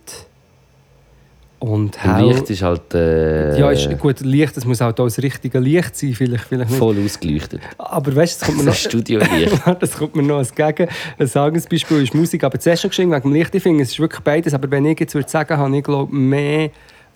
[1.60, 2.28] und hell...
[2.28, 5.96] Licht ist halt äh, ja, ist gut, Licht, das muss halt auch das richtige Licht
[5.96, 6.80] sein, vielleicht, vielleicht nicht.
[6.80, 7.62] voll ausgeleuchtet.
[7.78, 8.90] Aber weißt du, es kommt mir Das noch...
[8.90, 9.62] Studiolicht.
[9.80, 10.90] das kommt mir noch als Gegen.
[11.18, 13.56] Ein Sagesbeispiel ist Musik, aber zuerst schon geschrieben wegen dem Licht.
[13.56, 14.54] Ich finde, es ist wirklich beides.
[14.54, 16.72] Aber wenn ich jetzt würde sagen, habe ich glaube mehr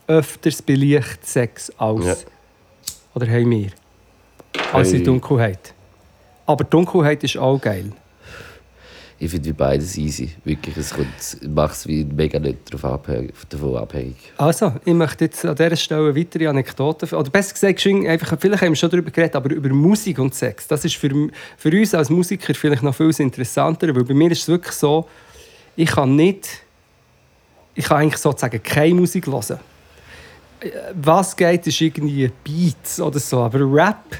[0.07, 2.05] öfters bei Licht Sex als...
[2.05, 2.15] Ja.
[3.13, 3.67] Oder haben wir?
[4.73, 5.03] Als in Hey.
[5.03, 5.73] Dunkelheit.
[6.45, 7.91] Aber Dunkelheit ist auch geil.
[9.23, 10.31] Ich finde wie beides easy.
[10.43, 10.95] Wirklich, es
[11.47, 13.33] macht es wie mega nicht davon abhängig.
[13.49, 14.15] Davon abhängig.
[14.37, 17.07] Also, ich möchte jetzt an dieser Stelle weitere Anekdoten.
[17.13, 20.67] Oder besser gesagt, einfach, vielleicht haben wir schon darüber geredet, aber über Musik und Sex.
[20.67, 21.11] Das ist für,
[21.55, 25.07] für uns als Musiker vielleicht noch viel interessanter, weil bei mir ist es wirklich so,
[25.75, 26.49] ich kann nicht,
[27.75, 29.59] ich kann eigentlich sozusagen keine Musik hören.
[30.61, 34.17] Äh, Was geht, ist irgendwie Beats oder so, aber Rap,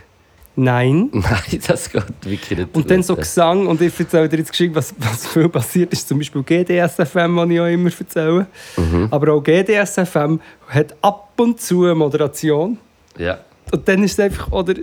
[0.56, 1.10] nein.
[1.14, 2.76] Nein, das geht wirklich nicht.
[2.76, 6.08] Und dann so Gesang, und ich erzähle dir jetzt geschwind, was, was viel passiert ist,
[6.08, 8.48] zum Beispiel GDSFM, was ich auch immer erzähle.
[8.78, 9.08] Mhm.
[9.12, 12.78] Aber auch GDSFM hat ab und zu eine Moderation.
[13.18, 13.40] Ja,
[13.72, 14.74] Und dann ist es einfach, oder,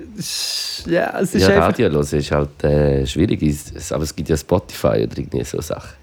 [0.87, 1.68] ja, es ist ja einfach...
[1.68, 3.42] Radio hören ist halt äh, schwierig.
[3.90, 5.96] Aber es gibt ja Spotify oder irgendwie so Sachen.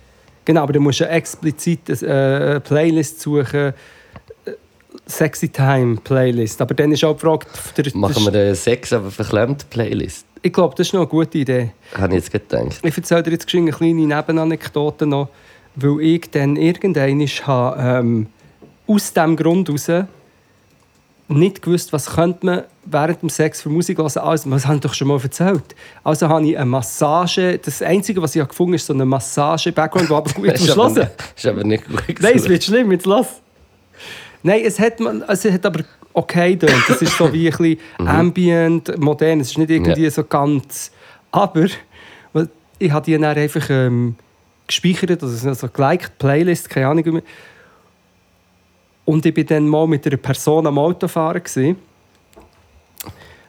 [0.45, 3.73] Genau, aber du musst ja explizit eine äh, Playlist suchen, äh,
[5.08, 6.62] Sexy Time Playlist.
[6.62, 7.46] Aber dann ist auch die Frage,
[7.78, 10.26] der, Machen wir eine Sex, aber verklemmt Playlist.
[10.41, 11.72] ich glaube, das ist noch eine gute Idee.
[11.96, 12.80] Habe ich jetzt gedacht.
[12.84, 15.30] Ich erzähle dir jetzt eine kleine Nebenanekdote noch,
[15.76, 18.28] weil ich dann irgendwann habe, ähm,
[18.88, 20.08] aus diesem Grund heraus
[21.28, 24.12] nicht gewusst, was könnte man während dem Sex für Musik hören.
[24.18, 25.76] Also, was habe ich doch schon mal erzählt.
[26.04, 30.10] Also habe ich eine Massage, das Einzige, was ich gefunden habe, ist so eine Massage-Background,
[30.10, 30.76] die aber gut Das ist.
[30.76, 31.08] hören.
[31.36, 32.04] ist aber nicht gut.
[32.20, 33.41] Nein, es wird schlimm, jetzt lass.
[34.45, 36.84] Nein, es hat, man, also es hat aber okay getönt.
[36.88, 39.39] Es ist so wie ein bisschen ambient, modern.
[39.39, 40.12] Es ist nicht irgendwie Ja.
[40.12, 40.91] so ganz...
[41.31, 41.65] Aber
[42.77, 44.15] ich habe die dann einfach ähm,
[44.67, 47.23] gespeichert, also so geliked, Playlist, keine Ahnung.
[49.03, 51.75] Und ich war dann mal mit einer Person am Autofahren, die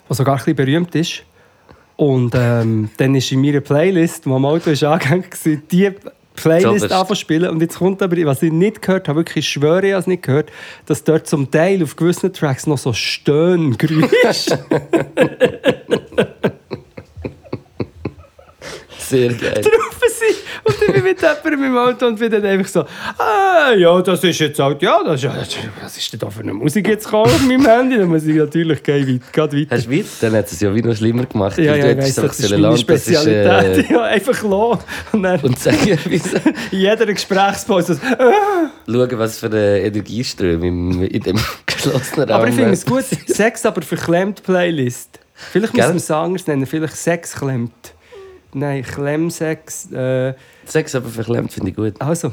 [0.09, 1.25] sogar ein bisschen berühmt ist.
[1.97, 5.91] Und ähm, dann ist in meiner Playlist, die am Auto ist angehängt war, die
[6.37, 7.51] Playlist anfangen spielen.
[7.51, 10.07] Und jetzt kommt aber, was ich nicht gehört habe, wirklich ich schwöre, ich habe es
[10.07, 10.51] nicht gehört,
[10.87, 14.59] dass dort zum Teil auf gewissen Tracks noch so Stöhngeräusche
[18.99, 19.63] Sehr geil.
[19.63, 19.96] sind.
[20.67, 22.81] Und ich bin mit jemandem im Auto und bin dann einfach so,
[23.19, 25.31] ah, ja, das ist jetzt halt, ja, das ist,
[25.81, 27.97] was ist denn da für eine Musik jetzt gekommen auf meinem Handy?
[27.99, 29.77] Dann muss ich natürlich gehen, gerade weiter.
[29.77, 30.07] Hast du weit?
[30.21, 31.59] Dann hat es ja wie noch schlimmer gemacht.
[31.59, 33.91] Ja, ja, ich weiss, das ist meine lassen, das ist, Spezialität.
[33.91, 34.83] äh, ja, einfach lassen.
[35.13, 36.37] Und dann Und sagen, wieso?
[36.73, 38.71] in jeder Gesprächspause ah.
[38.87, 43.05] schauen, was für eine Energieströme im, in dem geschlossenen Raum Aber ich finde es gut,
[43.27, 45.21] Sex aber verklemmt Playlist.
[45.35, 45.93] Vielleicht Gell?
[45.93, 46.67] müssen wir es anders nennen.
[46.67, 47.95] Vielleicht Sex klemmt.
[48.53, 49.93] Nein, Klemmsex.
[49.93, 50.35] Äh,
[50.67, 51.95] Sex aber verklemmt finde ich gut.
[52.01, 52.33] also,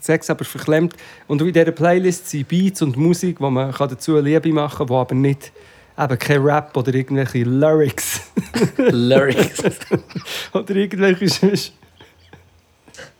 [0.00, 0.94] Sex aber verklemmt.
[1.26, 4.98] Und in dieser Playlist sind Beats und Musik, wo man dazu Liebe machen kann, wo
[4.98, 5.52] aber nicht
[5.98, 8.20] eben kein Rap oder irgendwelche Lyrics
[8.76, 9.62] Lyrics.
[10.52, 11.72] oder irgendwelche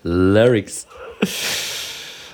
[0.03, 0.87] Lyrics.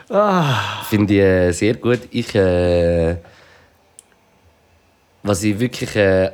[0.08, 2.00] Ah, Finde ich äh, sehr gut.
[2.10, 3.16] Ich, äh,
[5.22, 6.32] was ich wirklich, äh,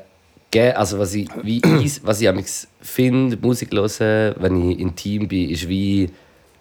[0.59, 1.61] ge- also was ich, wie
[2.05, 2.29] was ich
[2.81, 6.11] finde, Musik hören, wenn ich intim bin, ist wie,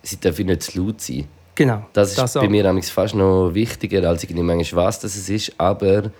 [0.03, 1.25] sie dürfen nicht zu laut sein.
[1.55, 1.85] genau.
[1.93, 2.49] Das ist bei auch.
[2.49, 5.53] mir fast noch wichtiger, als irgendwie manchmal was das es ist.
[5.57, 6.11] Aber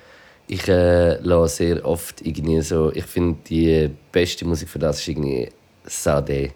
[0.47, 5.07] ich äh, lasse sehr oft irgendwie so, ich finde die beste Musik für das ist
[5.09, 5.49] irgendwie
[5.85, 6.51] Sade.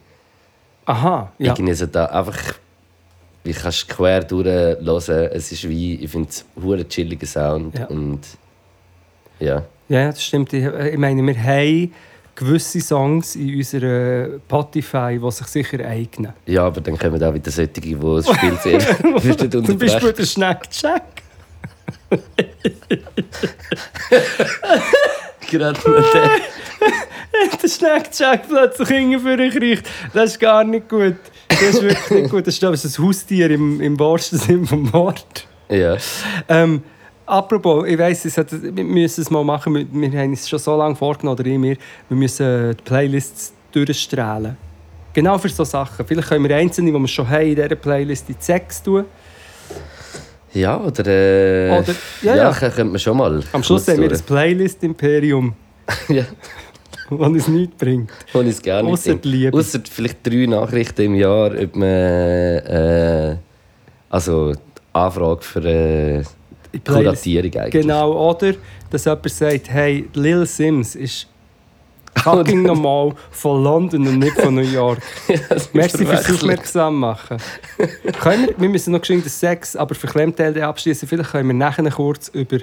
[0.86, 1.47] Aha, ja.
[1.53, 2.55] Irgendwie so da einfach,
[3.43, 5.31] wie kannst du quer durchhören.
[5.31, 7.77] Es ist wie, ich finde es ein chilliger Sound.
[7.77, 7.86] Ja.
[7.88, 8.21] Und
[9.39, 9.63] ja.
[9.91, 10.54] Ja, das stimmt.
[10.54, 11.93] Ich, äh, ich meine, wir haben
[12.34, 16.32] gewisse Songs in unserer Spotify, die sich sicher eignen.
[16.45, 18.80] ja, aber dann kommen auch wieder solche, die das Spiel sehr
[19.23, 21.04] würden Zum Beispiel der Snack Jack.
[25.49, 26.30] Gerade mit der.
[27.62, 29.89] der Snack Jack plötzlich hinten kriegt.
[30.13, 31.17] Das ist gar nicht gut.
[31.49, 32.47] Das ist wirklich nicht gut.
[32.47, 35.47] Das ist, glaube ich, ein Haustier im, im wahrsten Sinne vom Wort.
[35.67, 35.97] Ja.
[36.47, 36.82] Ähm,
[37.25, 39.73] apropos, ich weiss, es hat- wir müssen es mal machen.
[39.75, 41.77] Wir, wir haben es schon so lange vorgenommen, oder ich mir.
[42.10, 44.57] Wir müssen die Playlists durchstrahlen.
[45.13, 46.05] Genau für solche Sachen.
[46.05, 49.05] Vielleicht können wir einzelne, die wir schon haben, in dieser Playlist in die Sex tun.
[50.53, 51.05] Ja, oder.
[51.07, 52.53] Äh, Oder- ja, ja.
[52.53, 53.41] könnte man schon mal.
[53.53, 55.53] Am Schluss haben wir das Playlist-Imperium,
[56.10, 56.23] ja,
[57.10, 58.12] das uns nichts bringt.
[58.49, 59.17] ich es gerne nicht Ausser.
[59.23, 59.57] Liebe.
[59.57, 61.88] Ausser vielleicht drei Nachrichten im Jahr, ob man.
[61.88, 63.38] Äh,
[64.10, 64.53] also,
[64.91, 66.23] Anfrage für äh.
[66.79, 67.81] Kuratierung eigentlich.
[67.81, 68.53] Genau, oder
[68.89, 71.27] dass jemand sagt, hey, Lil Sims ist
[72.17, 74.99] fucking normal von London und nicht von New York.
[75.73, 76.29] Merci fürs.
[76.29, 77.38] Aufmerksam machen.
[78.21, 81.07] können wir, wir müssen noch geschwind den Sex, aber für Klemmteile abschließen.
[81.07, 82.57] Vielleicht können wir nachher kurz über,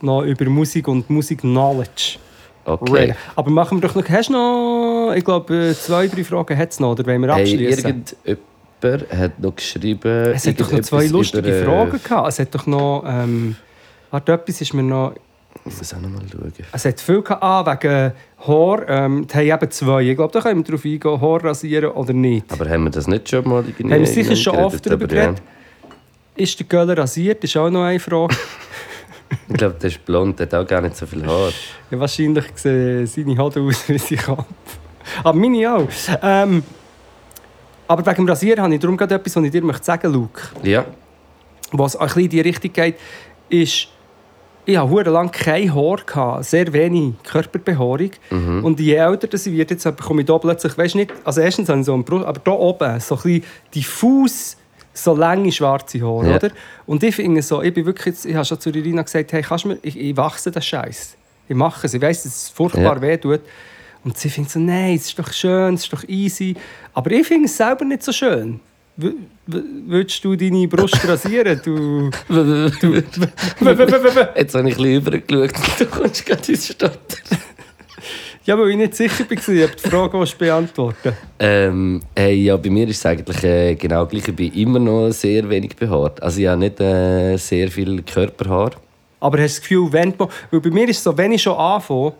[0.00, 2.18] noch über Musik und Musik-Knowledge
[2.64, 2.92] Okay.
[2.92, 3.16] reden.
[3.34, 4.08] Aber machen wir doch noch...
[4.08, 5.14] Hast du noch...
[5.16, 8.36] Ich glaube, zwei, drei Fragen hat es noch, oder wollen wir Hey,
[8.82, 10.32] irgendjemand hat noch geschrieben.
[10.34, 12.28] es hat doch noch zwei lustige über, äh, Fragen gehabt.
[12.28, 13.04] Es hat doch noch...
[13.06, 13.56] Ähm,
[14.10, 15.14] warte, etwas ist mir noch...
[15.64, 16.52] Ich muss auch noch mal schauen.
[16.72, 18.12] Es hat viel gehabt, ah, wegen
[18.46, 18.88] Haar.
[18.88, 20.02] Ähm, die haben eben zwei.
[20.02, 22.50] Ich glaube, da können wir drauf eingehen, Haar rasieren oder nicht.
[22.50, 24.74] Aber haben wir das nicht schon mal irgendwie Haben wir sicher schon geredet?
[24.74, 25.22] oft darüber Aber ja.
[25.26, 25.42] geredet.
[26.34, 27.44] Ist der Göller rasiert?
[27.44, 28.34] ist auch noch eine Frage.
[29.48, 31.52] Ich glaube, der ist blond, der hat auch gar nicht so viel Haar.
[31.90, 34.44] ja, wahrscheinlich sehen seine Hoden aus wie sein Kopf.
[35.24, 35.88] Aber meine auch.
[36.22, 36.62] Ähm,
[37.92, 40.42] aber wegen dem Rasieren habe ich darum gerade etwas, was ich dir möchte sagen Luke.
[40.62, 40.84] Ja.
[41.72, 42.96] Was ein bisschen in die Richtung geht,
[43.48, 43.88] ist,
[44.64, 48.10] ich habe hure lang kein Haar gehabt, sehr wenig Körperbehaarung.
[48.30, 48.64] Mhm.
[48.64, 51.68] Und je älter das ich werde, jetzt bekomme ich da plötzlich, weißt nicht, also erstens
[51.68, 54.56] habe ich so einen Brust, aber da oben so ein bisschen diffus,
[54.94, 56.36] so lange schwarze Haare, Ja.
[56.36, 56.50] oder?
[56.86, 59.42] Und ich finde so, ich bin wirklich, jetzt, ich habe schon zu Irina gesagt, hey,
[59.42, 61.16] kannst du mir, ich, ich wachse den Scheiß.
[61.48, 63.02] Ich mache es, ich weiss, dass es furchtbar Ja.
[63.02, 63.40] weh tut.
[64.04, 66.56] Und sie findet so, nein, es ist doch schön, es ist doch easy.
[66.92, 68.60] Aber ich finde es selber nicht so schön.
[68.96, 69.10] W
[69.44, 71.60] Willst du deine Brust rasieren?
[71.64, 72.10] Du.
[74.36, 75.52] Jetzt habe ich ein bisschen übergeschaut.
[75.78, 77.22] Du kommst gerade ins Stadt.
[78.44, 82.70] Ja, weil ich nicht sicher war, ob die Frage willst beantworten Ähm, hey, ja, bei
[82.70, 84.26] mir ist es eigentlich äh, genau gleich.
[84.26, 86.20] Ich bin immer noch sehr wenig behaart.
[86.22, 88.72] Also ich habe nicht äh, sehr viel Körperhaar.
[89.20, 91.42] Aber hast du das Gefühl, wenn du, weil bei mir ist es so, wenn ich
[91.42, 92.14] schon anfange,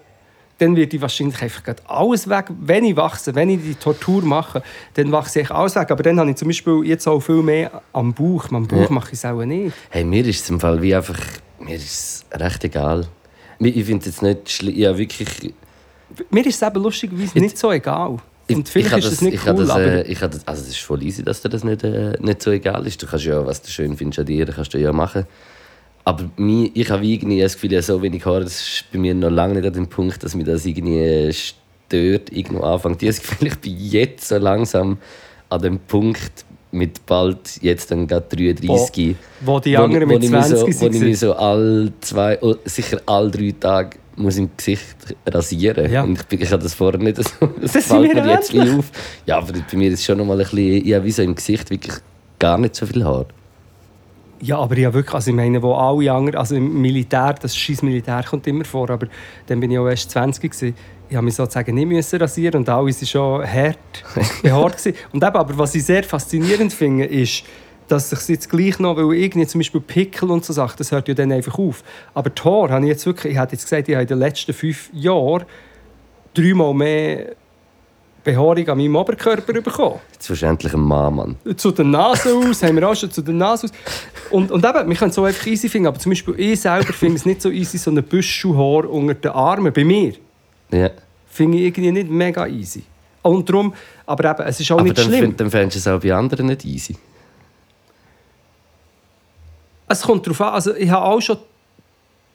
[0.63, 2.47] dann wird ich wahrscheinlich einfach alles weg.
[2.61, 4.63] Wenn ich wachse, wenn ich die Tortur mache,
[4.95, 5.91] dann wachse ich alles weg.
[5.91, 8.51] Aber dann habe ich zum Beispiel jetzt auch viel mehr am Bauch.
[8.53, 8.91] Am Bauch Ja.
[8.91, 9.75] mache ich es auch nicht.
[9.91, 11.19] Hey, mir ist es im Fall wie einfach...
[11.59, 13.07] Mir ist es recht egal.
[13.59, 14.75] Ich finde es jetzt nicht schlimm.
[14.77, 15.53] Ja, wirklich...
[16.31, 18.19] Mir ist es eben lustigerweise nicht so egal.
[18.51, 19.83] Und ich vielleicht ist es das- nicht ich cool, das, aber...
[19.85, 22.51] äh, ich das, also es ist voll easy, dass dir das nicht, äh, nicht so
[22.51, 23.03] egal ist.
[23.03, 25.27] Du kannst ja, was du schön findest an dir, kannst du ja machen.
[26.05, 29.15] Aber ich habe irgendwie das Gefühl, ich habe so wenig Haare, das ist bei mir
[29.15, 33.03] noch lange nicht an dem Punkt, dass mich das irgendwie äh, stört, irgendwo anfängt.
[33.03, 34.99] Ich habe das Gefühl, ich bin jetzt so langsam
[35.49, 40.25] an dem Punkt mit bald, jetzt dann gerade 33, wo die wo, anderen wo, mit
[40.25, 43.99] ich mich 20 so, wo ich mich so all zwei, oh, sicher all drei Tage
[44.17, 45.91] muss im Gesicht rasieren.
[45.93, 46.03] Ja.
[46.03, 47.23] Und ich, bin- ich habe das vorher nicht so.
[47.61, 48.91] Das, Das sind fällt mir jetzt auf.
[49.27, 51.35] Ja, aber bei mir ist es schon noch mal ein bisschen, ja, wie so im
[51.35, 51.95] Gesicht wirklich
[52.39, 53.27] gar nicht so viel Haar.
[54.43, 57.83] Ja, aber ja wirklich, also ich meine, wo alle anderen, also im Militär, das scheiß
[57.83, 59.07] Militär kommt immer vor, aber
[59.47, 60.75] dann bin ich auch erst 20 gewesen.
[61.09, 63.79] Ich habe mich sozusagen nicht müssen rasieren und alle waren schon hart
[64.43, 64.97] behaart gewesen.
[65.13, 67.45] Und eben, aber was ich sehr faszinierend finde, ist,
[67.87, 71.07] dass sich jetzt gleich noch, weil irgendwie zum Beispiel Pickel und so Sachen, das hört
[71.07, 71.85] ja dann einfach auf.
[72.13, 74.53] Aber Haare habe ich jetzt wirklich, ich hätte jetzt gesagt, ich habe in den letzten
[74.53, 75.45] fünf Jahren
[76.35, 77.37] dreimal mehr
[78.25, 79.99] Behaarung an meinem Oberkörper bekommen.
[80.41, 81.37] Endlich ein Mann, Mann.
[81.57, 83.73] Zu der Nase aus, haben wir auch schon zu der Nase aus.
[84.31, 86.93] Und, und eben, wir können es so einfach easy finden, aber zum Beispiel ich selber
[86.93, 90.15] finde es nicht so easy, so ein Büschelhaar unter den Armen, bei mir,
[90.71, 90.91] Ja.
[91.29, 92.85] finde ich irgendwie nicht mega easy.
[93.23, 93.75] Und darum,
[94.07, 95.21] aber eben, es ist auch Aber nicht dann, schlimm.
[95.27, 96.97] find- dann fändest du es auch bei anderen nicht easy.
[99.89, 101.39] Es kommt darauf an, also ich habe auch schon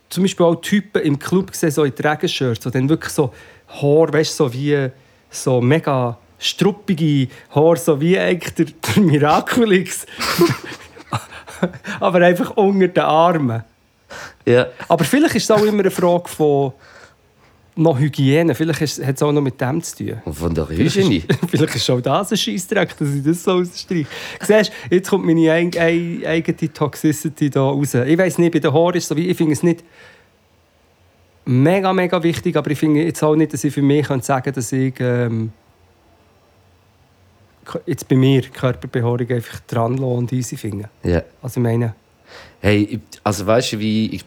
[0.10, 3.34] zum Beispiel auch Typen im Club gesehen, so in Regenshirts, so dann wirklich so
[3.82, 4.90] Haar, weißt du, so wie
[5.30, 10.06] so mega struppige Haar, so wie eigentlich der, der Miraculix.
[12.00, 13.64] Aber einfach unter den Armen.
[14.46, 14.68] Ja.
[14.88, 16.74] Aber vielleicht ist es auch immer eine Frage von
[17.76, 18.56] noch Hygiene.
[18.56, 20.22] Vielleicht hat es auch noch mit dem zu tun.
[20.26, 21.24] Und von der Hygiene.
[21.50, 24.08] vielleicht ist auch das ein Scheissdreck, dass ich das so ausstreiche.
[24.42, 27.94] Siehst du, jetzt kommt meine eig- eig- eigene Toxicity da raus.
[27.94, 29.84] Ich weiß nicht, bei den Haaren ist es so, wie ich finde es nicht
[31.48, 34.54] mega, mega wichtig, aber ich finde jetzt auch nicht, dass ich für mich könnte sagen
[34.54, 35.52] dass ich ähm,
[37.86, 40.90] jetzt bei mir Körperbehaarung einfach dran und easy finde.
[41.04, 41.24] Ja.
[41.42, 41.96] Also ich meine,
[42.60, 44.26] Hey, also weißt du, wie ich,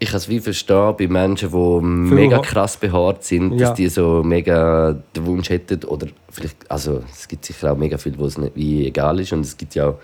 [0.00, 3.68] ich kann es wie verstehen bei Menschen, die mega krass behaart sind, Ja.
[3.68, 7.96] dass die so mega den Wunsch hätten oder vielleicht, also es gibt sicher auch mega
[7.98, 9.98] viele, wo es nicht wie egal ist und es gibt ja auch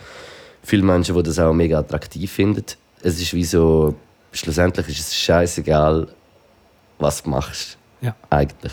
[0.62, 2.64] viele Menschen, die das auch mega attraktiv finden.
[3.02, 3.94] Es ist wie so,
[4.32, 6.08] schlussendlich ist es scheißegal,
[6.98, 7.78] was du machst.
[8.00, 8.14] Ja.
[8.30, 8.72] Eigentlich.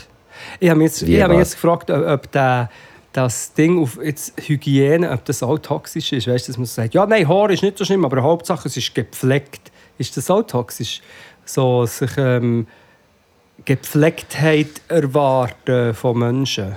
[0.60, 2.70] Ich habe mich jetzt, Wie ich habe mich jetzt gefragt, ob, der,
[3.12, 6.26] das Ding auf jetzt Hygiene, ob das auch toxisch ist.
[6.26, 8.76] Weißt du, dass man sagt, ja, nein, Haar ist nicht so schlimm, aber Hauptsache es
[8.76, 9.70] ist gepflegt.
[9.98, 11.02] Ist das auch toxisch?
[11.44, 12.66] So sich ähm,
[13.64, 16.76] Gepflegtheit erwarten von Menschen.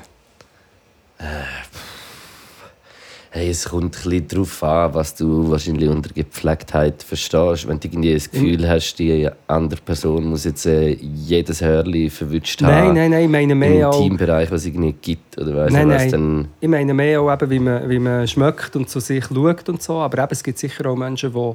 [3.36, 7.67] Hey, es kommt ein bisschen darauf an, was du wahrscheinlich unter Gepflegtheit verstehst.
[7.67, 12.62] Wenn du irgendwie das Gefühl hast, die andere Person muss jetzt äh, jedes Hörli verwünscht
[12.62, 12.93] Nein, haben.
[12.93, 15.38] nein, nein, ich meine Im mehr auch, Teambereich, was es irgendwie gibt.
[15.38, 16.12] Oder weiss Nein, ich was, nein.
[16.12, 19.67] dann ich meine mehr auch eben, wie man, wie man schmeckt und zu sich schaut
[19.67, 19.95] und so.
[19.95, 21.52] Aber eben, es gibt sicher auch Menschen, die,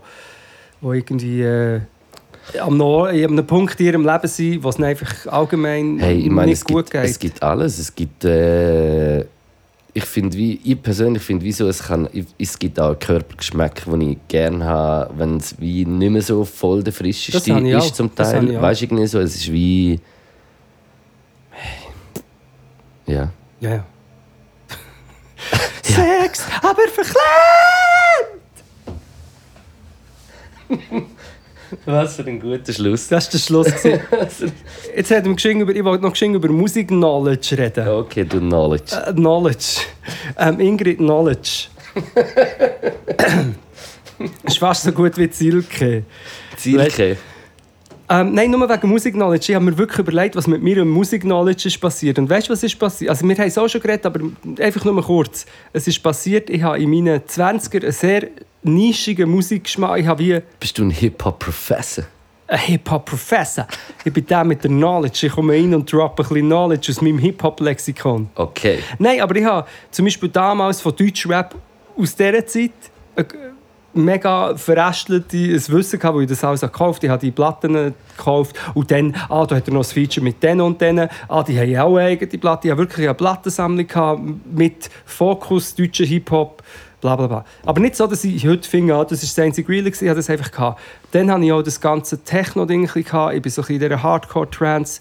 [0.83, 1.81] die irgendwie äh,
[2.61, 6.49] am einem Punkt in ihrem Leben sind, wo es ihnen einfach allgemein Hey, ich meine,
[6.51, 7.05] nicht es gut gibt, geht.
[7.11, 7.79] es gibt alles.
[7.79, 9.25] Es gibt, äh,
[9.93, 14.19] ich finde, wie ich persönlich finde, wieso es kann, es gibt auch Körpergeschmäcker, die ich
[14.29, 17.75] gerne habe, wenn es wie nicht mehr so voll der frische Das Stil habe ich
[17.77, 17.85] auch.
[17.85, 18.63] ist zum Das habe ich Teil.
[18.63, 20.01] Weißt du irgendwie so, es ist wie,
[23.07, 23.31] ja.
[23.61, 23.85] Ja, ja.
[25.83, 27.17] Sex, aber verklemmt!
[31.85, 33.09] Was für ein guter Schluss.
[33.09, 33.83] Das war der Schluss.
[34.97, 37.89] Jetzt man geschwind über, ich wollte noch über Musik-Knowledge reden.
[37.89, 38.97] Okay, du Knowledge.
[39.07, 39.81] Äh, Knowledge.
[40.39, 41.67] Ähm, Ingrid Knowledge.
[44.45, 46.05] ist fast so gut wie Silke.
[46.57, 47.17] Zielke.
[48.13, 49.53] Ähm, nein, nur wegen Musik-Knowledge.
[49.53, 52.19] Ich habe mir wirklich überlegt, was mit mir und Musik-Knowledge ist passiert.
[52.19, 53.09] Und weißt du, was ist passiert?
[53.09, 54.21] Also, wir haben es auch schon geredet, aber
[54.59, 55.47] einfach nur mal kurz.
[55.73, 58.29] Es ist passiert, ich habe in meinen 20er einen sehr
[58.65, 60.01] nischigen Musikgeschmack.
[60.01, 62.05] Ich habe wie Bist du ein Hip-Hop-Professor?
[62.49, 63.69] ein Hip-Hop-Professor.
[64.05, 65.29] Ich bin der mit der Knowledge.
[65.29, 68.29] Ich komme rein und droppe ein bisschen Knowledge aus meinem Hip-Hop-Lexikon.
[68.35, 68.81] Okay.
[68.99, 71.55] Nein, aber ich habe zum Beispiel damals von Deutschrap
[71.97, 72.73] aus dieser Zeit
[73.93, 77.07] mega verästeltes Wissen gehabt, wo ich das alles gekauft habe.
[77.07, 80.43] Ich habe die Platten gekauft und dann, ah, da hat er noch ein Feature mit
[80.43, 81.09] denen und denen.
[81.29, 82.69] Ah, die haben auch eine eigene Platte.
[82.69, 84.21] Ich habe wirklich eine Plattensammlung gehabt
[84.53, 86.63] mit Fokus, deutscher Hip-Hop,
[87.01, 87.45] bla bla bla.
[87.65, 90.15] Aber nicht so, dass ich heute finde, ah, das ist das einzige Real, ich habe
[90.15, 90.81] das einfach gehabt.
[91.13, 92.85] Dann hatte ich auch das ganze Techno-Ding.
[92.85, 95.01] Ich bin so ein bisschen in dieser Hardcore-Trance,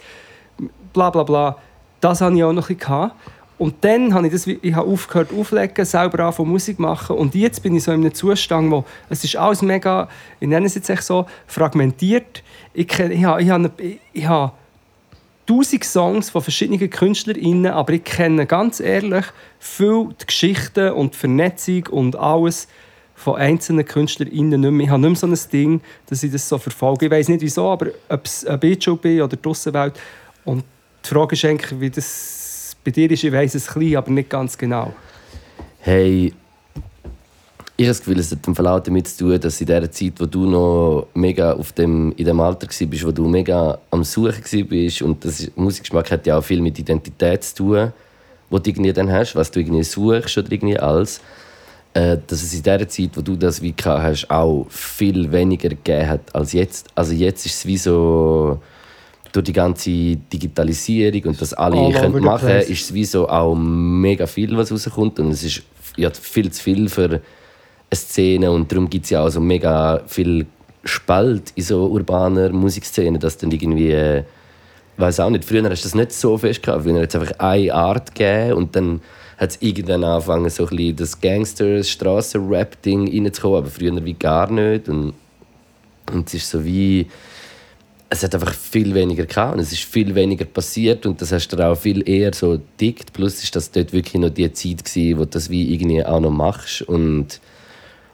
[0.94, 1.58] bla bla bla.
[2.02, 2.80] Das hatte ich auch noch ein bisschen.
[2.80, 3.16] gehabt.
[3.60, 7.18] Und dann habe ich, das, ich habe aufgehört auflegen, selber anfangen Musik machen.
[7.18, 10.08] Und jetzt bin ich so in einem Zustand, wo es ist alles mega,
[10.40, 12.42] ich nenne es jetzt echt so, fragmentiert.
[12.74, 13.72] Ich, ich, habe, ich, habe,
[14.14, 14.54] ich, habe
[15.46, 19.26] tausend Songs von verschiedenen KünstlerInnen, aber ich kenne ganz ehrlich
[19.60, 22.70] viel die Geschichten und die Vernetzung und alles
[23.14, 24.86] von einzelnen KünstlerInnen nicht mehr.
[24.86, 27.08] Ich habe nicht mehr so ein Ding, dass ich das so verfolge.
[27.08, 30.00] Ich weiß nicht wieso, aber ob es ein Beach bin oder die Aussenwelt.
[30.46, 30.64] Und
[31.04, 32.39] die Frage ist eigentlich, wie das
[32.84, 34.94] bei dir ist, ich weiß es ein bisschen, aber nicht ganz genau.
[35.80, 36.34] Hey,
[37.78, 40.14] ich habe das Gefühl, es hat im auch damit zu tun, dass in der Zeit,
[40.18, 44.44] wo du noch mega auf dem, in dem Alter warst, wo du mega am Suchen
[44.44, 47.94] warst und das ist- Musikgeschmack hat ja auch viel mit Identität zu tun,
[48.50, 51.22] wo du irgendwie dann hast, was du irgendwie suchst oder irgendwie alles,
[51.94, 56.08] äh, dass es in der Zeit, wo du das wie hast, auch viel weniger gegeben
[56.08, 56.88] hat als jetzt.
[56.96, 58.60] Also jetzt ist es wie so
[59.32, 62.70] durch die ganze Digitalisierung und das alle All over können machen, place.
[62.70, 65.64] ist es wie so auch mega viel, was rauskommt und es ist
[65.98, 67.22] ja, viel zu viel für
[67.94, 70.46] Szene und darum gibt es ja auch so mega viel
[70.84, 74.24] Spalt in so urbaner Musikszene, dass dann irgendwie äh,
[75.00, 76.84] weiß auch nicht, früher hast du das nicht so fest gehabt.
[76.84, 79.02] Früher hat es einfach eine Art gegeben und dann
[79.38, 84.52] hat es irgendwann angefangen, so ein bisschen das Gangster, Straßenrap-Ding reinzukommen, aber früher wie gar
[84.52, 84.90] nicht.
[84.90, 85.14] Und,
[86.12, 87.08] und es ist so wie.
[88.12, 91.48] Es hat einfach viel weniger gehabt und es ist viel weniger passiert und das hast
[91.50, 93.14] du auch viel eher so dickt.
[93.14, 96.20] Plus ist das dort wirklich noch die Zeit gewesen, wo du das wie irgendwie auch
[96.20, 97.40] noch machst und,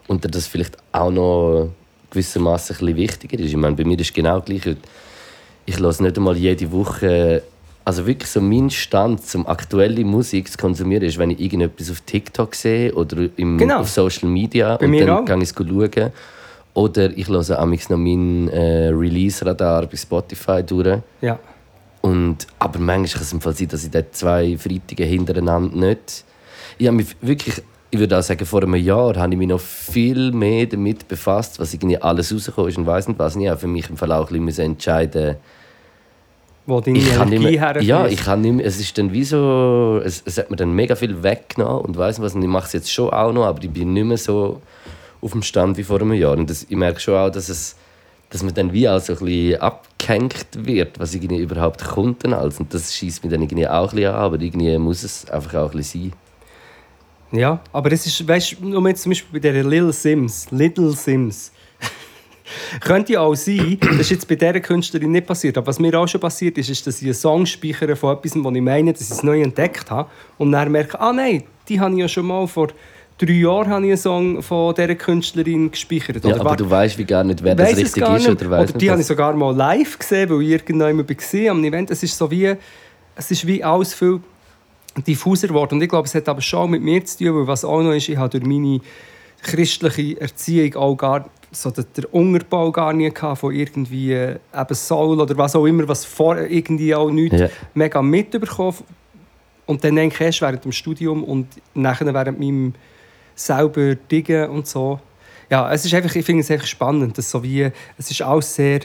[0.07, 1.69] und das vielleicht auch noch
[2.09, 3.49] gewissermaßen ein bisschen wichtiger ist.
[3.51, 4.63] Ich meine, bei mir ist genau gleich
[5.67, 7.41] ich höre nicht einmal jede Woche.
[7.85, 12.01] Also wirklich so mein Stand, zum aktuelle Musik zu konsumieren, ist, wenn ich irgendetwas auf
[12.01, 13.79] TikTok sehe oder im, Genau.
[13.79, 15.25] auf Social Media Bei und mir dann auch.
[15.25, 16.11] gehe ich es schauen.
[16.75, 20.99] Oder ich höre amigs noch meinen äh, Release-Radar bei Spotify durch.
[21.21, 21.39] Ja.
[22.01, 26.25] Und, aber manchmal kann es im Fall sein, dass ich dort zwei Freitage hintereinander nicht.
[26.77, 29.61] Ich habe mich wirklich, ich würde auch sagen, vor einem Jahr habe ich mich noch
[29.61, 33.37] viel mehr damit befasst, was irgendwie alles rausgekommen ist und weiss nicht was.
[33.37, 35.37] Ich habe für mich im Fall auch ein bisschen entscheiden
[36.65, 40.01] Wo deine ich Energie mehr, ja, ich kann nicht mehr, es ist dann wie so,
[40.03, 42.67] es, es hat mir dann mega viel weggenommen und weiss nicht was, und ich mache
[42.67, 44.61] es jetzt schon auch noch, aber ich bin nicht mehr so
[45.21, 46.37] auf dem Stand wie vor einem Jahr.
[46.37, 47.75] Und das, ich merke schon auch, dass es
[48.29, 52.33] dass man dann wie auch so ein abgehängt wird, was irgendwie überhaupt kommt dann.
[52.33, 55.53] Und das schießt mich dann irgendwie auch ein bisschen an, aber irgendwie muss es einfach
[55.55, 56.11] auch ein bisschen
[57.31, 57.39] sein.
[57.39, 60.91] Ja, aber es ist, weißt du, um jetzt zum Beispiel bei der Little Sims, Little
[60.91, 61.51] Sims,
[62.81, 65.97] könnte ja auch sein, das ist jetzt bei dieser Künstlerin nicht passiert, aber was mir
[65.99, 68.93] auch schon passiert ist, ist, dass ich einen Song speichere von etwas, wo ich meine,
[68.93, 72.07] dass ich es neu entdeckt habe und dann merke, ah nein, die habe ich ja
[72.07, 72.67] schon mal vor
[73.17, 76.23] drei Jahren habe ich einen Song von dieser Künstlerin gespeichert.
[76.25, 77.97] Ja, aber warte, du weißt wie gar nicht, wer das richtig ist
[78.27, 78.45] nicht.
[78.45, 79.07] oder Oder die habe ich nicht.
[79.07, 81.91] sogar mal live gesehen, weil ich irgendjemand war am Event.
[81.91, 82.55] Es ist so wie,
[83.15, 84.19] es ist wie alles viel
[85.07, 85.75] diffuser geworden.
[85.75, 87.91] Und ich glaube, es hat aber schon mit mir zu tun, weil was auch noch
[87.93, 88.79] ist, ich habe durch meine
[89.41, 94.75] christliche Erziehung auch gar so den den Unterbau gar nie gehabt von irgendwie äh, eben
[94.75, 97.49] Soul oder was auch immer, was vor irgendwie auch nichts Ja.
[97.73, 98.75] mega mitbekommen.
[99.65, 102.73] Und dann denke ich erst während dem Studium und nachher während meinem
[103.35, 104.99] selber Dingen und so.
[105.49, 108.55] Ja, es ist einfach, ich finde es einfach spannend, dass so wie, es ist alles
[108.55, 108.79] sehr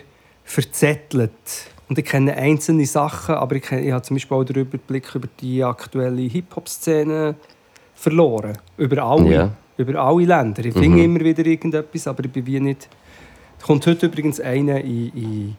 [0.44, 1.30] verzettelt.
[1.88, 5.14] Und ich kenne einzelne Sachen, aber ich, kenne, ich habe zum Beispiel auch den Überblick
[5.14, 7.34] über die aktuelle Hip-Hop-Szene
[7.94, 8.58] verloren.
[8.76, 9.32] Über alle.
[9.32, 9.50] Ja.
[9.76, 10.64] Über alle Länder.
[10.64, 12.88] Ich finde immer wieder irgendetwas, aber ich bin wie nicht...
[13.58, 15.56] Es kommt heute übrigens einer in, in,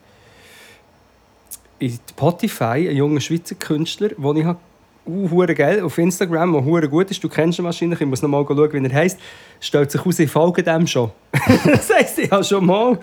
[1.80, 4.60] in Spotify, ein junger Schweizer Künstler, den ich habe
[5.08, 7.24] uh, geil auf Instagram, der hure gut ist.
[7.24, 8.00] Du kennst ihn wahrscheinlich.
[8.02, 9.20] Ich muss noch mal schauen, wie er heißt.
[9.60, 11.12] Stellt sich aus, ich folge dem schon.
[11.66, 13.00] das heisst, ich habe schon mal.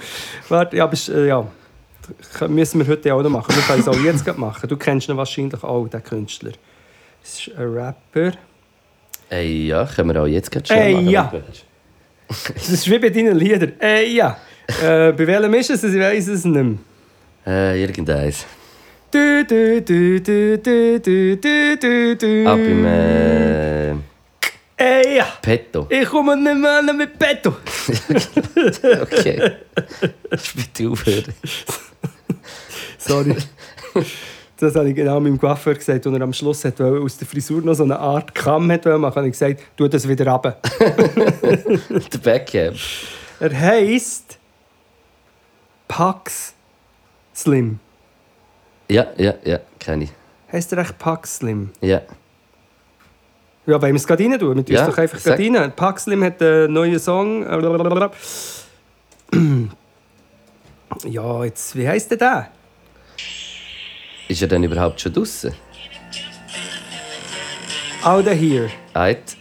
[0.49, 1.47] Warte, ja, aber äh, ja.
[2.39, 3.55] Das müssen wir heute auch noch machen.
[3.55, 4.69] Wir können es auch jetzt gerade machen.
[4.69, 6.53] Du kennst ihn wahrscheinlich auch, den Künstler.
[7.23, 8.33] Das ist ein Rapper.
[9.29, 11.11] Ey, ja, können wir auch jetzt gerade schnell Ey, machen.
[11.11, 11.33] ja.
[12.55, 13.73] Das ist wie bei deinen Liedern.
[13.79, 14.37] Ey, ja.
[14.83, 15.85] Äh, bei welchem ist es?
[15.85, 16.79] Ich weiß es nicht mehr.
[17.47, 18.45] Äh, irgendeins.
[19.11, 22.47] Du, du, du, du, du, du, du, du, du.
[22.47, 23.93] Ab im äh,
[24.77, 25.27] Ey, ja.
[25.41, 25.87] Petto.
[25.89, 27.57] Ich komme nicht mehr mit Petto.
[29.01, 29.53] Okay.
[30.55, 31.35] Bitte aufhören.
[32.99, 33.37] Sorry.
[34.59, 37.27] Das habe ich genau meinem Coiffeur gesagt, und er am Schluss hat wollte aus der
[37.27, 39.15] Frisur noch so eine Art Kamm hat machen.
[39.15, 40.61] habe ich gesagt, tu das wieder runter.
[41.89, 42.79] Der Backhand.
[43.41, 44.39] Er heisst
[45.87, 46.55] Pax
[47.35, 47.79] Slim.
[48.91, 50.11] Ja, ja, ja, kenne ich.
[50.51, 51.71] Heißt er echt Pax Slim?
[51.81, 52.01] Ja.
[53.67, 54.57] Ja, wollen wir es gerade rein tun?
[54.57, 55.73] Wir tun Ja, es doch einfach gerade rein.
[55.77, 57.45] Pax Slim hat einen neuen Song.
[61.05, 62.49] Ja, jetzt, wie heisst der da?
[64.27, 65.55] Ist er denn überhaupt schon draußen?
[68.03, 68.71] Out of Here.
[68.95, 69.37] Eit?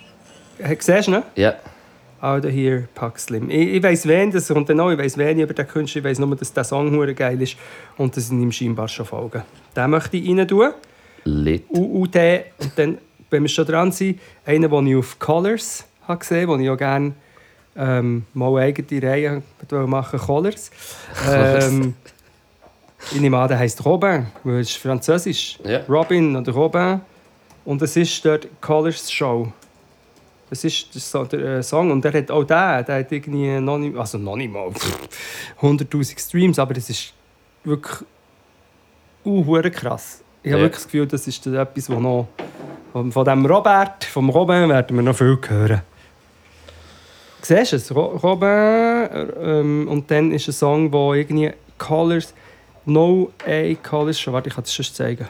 [0.59, 1.23] Äh, Siehst du ihn?
[1.35, 1.55] Ja.
[2.21, 3.49] Of Here, Pax Slim.
[3.49, 6.05] Ich, ich weiss wen, das kommt dann auch, ich weiss wenig über den Künstler, ich
[6.05, 7.57] weiss nur, dass der Song hure geil ist
[7.97, 9.43] und dass ich ihm scheinbar schon folgen.
[9.75, 10.71] Den möchte ich rein tun.
[11.23, 11.65] Lit.
[11.69, 12.97] Und dann,
[13.29, 16.69] wenn wir schon dran sind, einen, den ich auf Colors habe gesehen habe, den ich
[16.69, 17.13] auch gerne
[17.75, 19.43] ähm, mal eigene Reihe
[19.85, 20.71] machen Colors.
[21.29, 21.93] Ähm,
[23.11, 25.59] ich nehme an, der heisst Robin, weil es ist französisch.
[25.63, 25.81] Ja.
[25.87, 27.01] Robin oder Robin.
[27.65, 29.51] Und es ist dort Colors Show.
[30.49, 31.91] Das ist, das ist so der äh, Song.
[31.91, 35.09] Und der hat auch den, der hat irgendwie noch nicht, also noch nicht mal pff,
[35.61, 37.13] 100'000 Streams, aber das ist
[37.63, 37.97] wirklich
[39.25, 40.23] uh, krass.
[40.43, 40.65] Ich habe Ja.
[40.65, 42.27] wirklich das Gefühl, das ist etwas, was noch...
[42.93, 45.81] Von von dem Robert, vom Robin werden wir noch viel hören.
[47.41, 47.93] Siehst du es?
[47.93, 52.33] Ro Robin, äh, ähm, und dann ist ein Song, wo irgendwie Colors...
[52.85, 54.25] No A Colors...
[54.27, 55.27] Warte, ich kann es schon zeigen.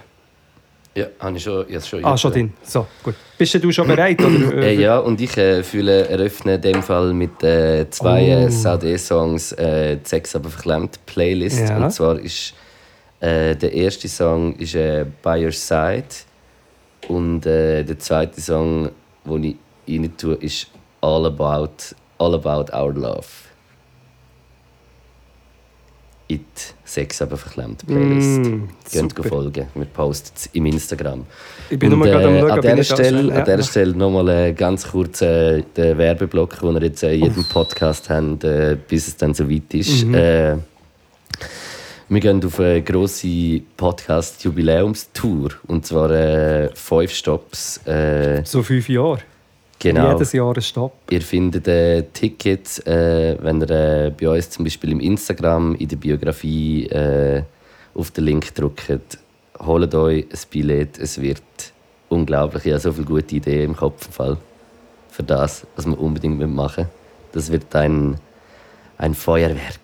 [0.97, 2.53] Ja, habe ich schon, es schon Ah, schon drin.
[2.63, 3.13] So, gut.
[3.37, 4.19] Bist du schon bereit?
[4.19, 8.47] Oder, Äh, ja, und ich äh, fühle, eröffne in dem Fall mit äh, zwei Oh.
[8.47, 11.59] äh, SAD-Songs äh, die «Sex aber verklemmt» Playlist.
[11.69, 11.77] Ja.
[11.77, 12.55] Und zwar ist
[13.19, 16.07] äh, der erste Song ist, äh, «By Your Side»
[17.09, 18.89] und äh, der zweite Song,
[19.25, 19.55] den ich
[19.87, 20.67] rein tue, ist
[21.01, 23.27] «All About, All About Our Love».
[26.29, 28.39] It «Sex aber verklemmt» Playlist.
[28.39, 29.23] Mm, super.
[29.23, 29.67] folgen.
[29.75, 31.25] Wir posten es im Instagram.
[31.69, 33.63] Ich bin Und, nur gerade am äh, Schauen, an dieser Stelle, schnell- an dieser ja.
[33.63, 38.09] Stelle nochmal äh, ganz kurz äh, den Werbeblock, den wir jetzt äh, in jedem Podcast
[38.09, 40.05] haben, äh, bis es dann so weit ist.
[40.05, 40.13] Mhm.
[40.15, 40.55] Äh,
[42.09, 45.49] wir gehen auf eine grosse Podcast-Jubiläumstour.
[45.67, 47.85] Und zwar äh, fünf Stops.
[47.85, 49.19] Äh, So fünf Jahre.
[49.79, 50.13] Genau.
[50.13, 50.93] Jedes Jahr ein Stopp.
[51.09, 55.87] Ihr findet äh, Tickets, äh, wenn ihr äh, bei uns zum Beispiel im Instagram in
[55.87, 57.43] der Biografie äh,
[57.93, 59.17] auf den Link drückt.
[59.59, 60.99] Holt euch ein Billett.
[60.99, 61.41] Es wird
[62.09, 62.65] unglaublich.
[62.65, 64.37] Ich habe so viele gute Ideen im Kopf im Fall
[65.09, 66.89] für das, was wir unbedingt machen müssen.
[67.31, 68.19] Das wird ein,
[68.97, 69.79] ein Feuerwerk.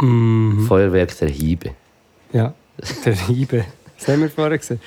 [0.00, 0.64] Mhm.
[0.66, 1.70] Feuerwerk der Hiebe.
[2.32, 2.54] Ja,
[3.04, 3.64] der Hiebe.
[3.98, 4.80] Das haben wir vorher gesehen.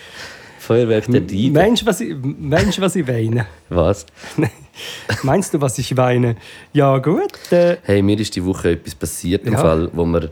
[0.65, 1.59] Feuerwerk der Diebe.
[1.59, 3.45] Meinst du, was ich, meinst, was ich weine?
[3.69, 4.05] Was?
[5.23, 6.35] Meinst du, was ich weine?
[6.73, 7.31] Ja, gut.
[7.51, 9.59] Äh, Hey, mir ist die Woche etwas passiert, im Ja.
[9.59, 10.29] Fall, wo mir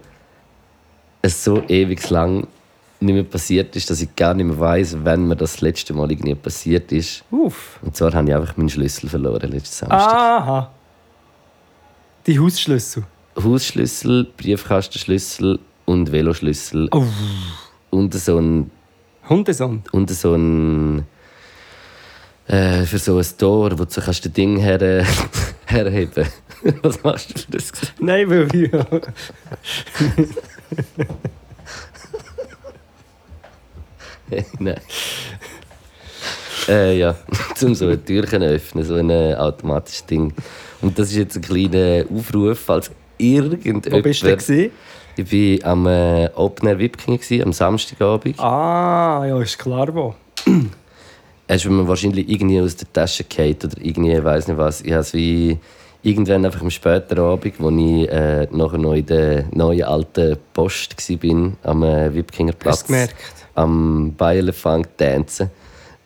[1.22, 2.46] es so ewig lang
[3.00, 6.12] nicht mehr passiert ist, dass ich gar nicht mehr weiß, wann mir das, letzte Mal
[6.12, 7.24] irgendwie passiert ist.
[7.32, 7.80] uff.
[7.82, 10.14] Und zwar habe ich einfach meinen Schlüssel verloren letzten Samstag.
[10.14, 10.72] Aha.
[12.28, 13.04] Die Hausschlüssel.
[13.42, 17.04] Hausschlüssel, Briefkastenschlüssel und Veloschlüssel Oh.
[17.90, 18.72] und so ein
[19.30, 19.94] Hundesand.
[19.94, 21.06] und so ein
[22.48, 24.80] äh, für so ein Tor, wo du kannst das Ding her,
[25.66, 26.26] herheben.
[26.82, 27.72] Was machst du für das?
[28.00, 28.72] Nein, weil ich...
[34.60, 34.80] Nein.
[36.68, 37.16] äh, ja,
[37.56, 40.34] zum so eine Türchen öffnen, so ein äh, automatisches Ding.
[40.82, 43.92] Und das ist jetzt ein kleiner Aufruf, falls irgendjemand...
[43.92, 44.72] Wo bist du denn?
[45.16, 48.40] Ich war am äh, Open Air Wipking gewesen, am Samstagabend.
[48.40, 50.16] Ah, ja, ist klar wo.
[51.46, 54.80] Er ist mir wahrscheinlich irgendwie aus der Tasche gefallen oder irgendwie, ich weiß nicht was.
[54.82, 55.60] Ich habe es wie
[56.02, 60.96] irgendwann einfach am späteren Abend, wo ich äh, nachher noch in der neuen alten Post
[60.98, 63.16] war, am äh, Wipkinger Hast Platz, du gemerkt?
[63.56, 65.52] am Bayerlefunk tanzen,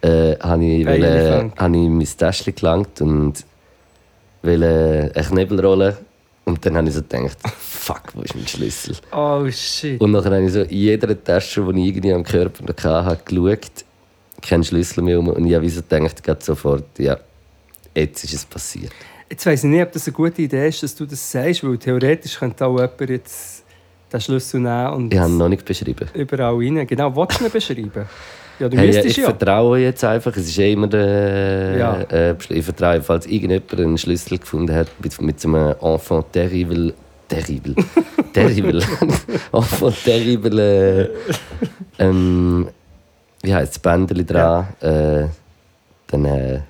[0.02, 1.62] äh, habe ich, Bayerlefunk.
[1.62, 3.46] habe ich mein Täschchen gelangt und
[4.42, 5.98] wollte eine Knebelrolle.
[6.48, 8.96] Und dann habe ich so gedacht, fuck, wo ist mein Schlüssel?
[9.12, 10.00] Oh, shit.
[10.00, 13.22] Und nachher habe ich so in jeder Tasche, die ich irgendwie am Körper noch hatte,
[13.26, 13.84] geschaut,
[14.42, 15.28] keinen Schlüssel mehr um.
[15.28, 17.18] Und ich habe so gedacht, gerade sofort, ja,
[17.94, 18.94] jetzt ist es passiert.
[19.30, 21.78] Jetzt weiss ich nicht, ob das eine gute Idee ist, dass du das sagst, weil
[21.78, 23.66] theoretisch könnte auch jemand jetzt
[24.14, 26.08] den Schlüssel nehmen und Ich habe ihn noch nicht beschrieben.
[26.14, 26.88] überall rein.
[26.88, 28.06] Genau, willst du ihn beschreiben?
[28.60, 29.26] Ja, du Hey, ja, ich ja.
[29.26, 31.78] vertraue jetzt einfach, es ist immer der.
[31.78, 32.02] Ja.
[32.02, 36.94] Äh, ich vertraue, falls irgendjemand einen Schlüssel gefunden hat mit, mit so einem Enfant terrible.
[37.28, 37.76] Terrible.
[38.34, 38.82] terrible.
[39.52, 40.60] Enfant terrible.
[40.60, 42.68] Äh, ähm,
[43.44, 44.68] wie heißt das Bändeli dran?
[44.82, 45.28] Äh,
[46.08, 46.62] dann äh,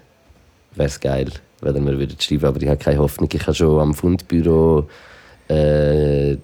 [0.75, 1.31] wäre es geil,
[1.61, 3.29] wenn er mir würde schreiben Aber ich habe keine Hoffnung.
[3.31, 4.88] Ich habe schon am Fundbüro
[5.47, 6.35] äh,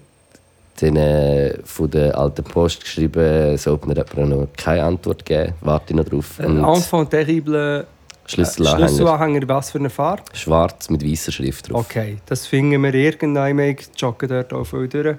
[0.80, 5.54] den, äh, von der alten Post geschrieben, es hat mir jemand noch keine Antwort gegeben.
[5.60, 6.38] Warte noch drauf.
[6.38, 7.86] Ein Enfant terrible
[8.26, 8.88] Schlüsselanhänger.
[8.88, 10.22] Schlüsselanhänger, in was für eine Farbe?
[10.32, 11.84] Schwarz mit weißer Schrift drauf.
[11.84, 13.58] Okay, das finden wir irgendwann.
[13.58, 15.16] Ich jogge dort auch viel durch.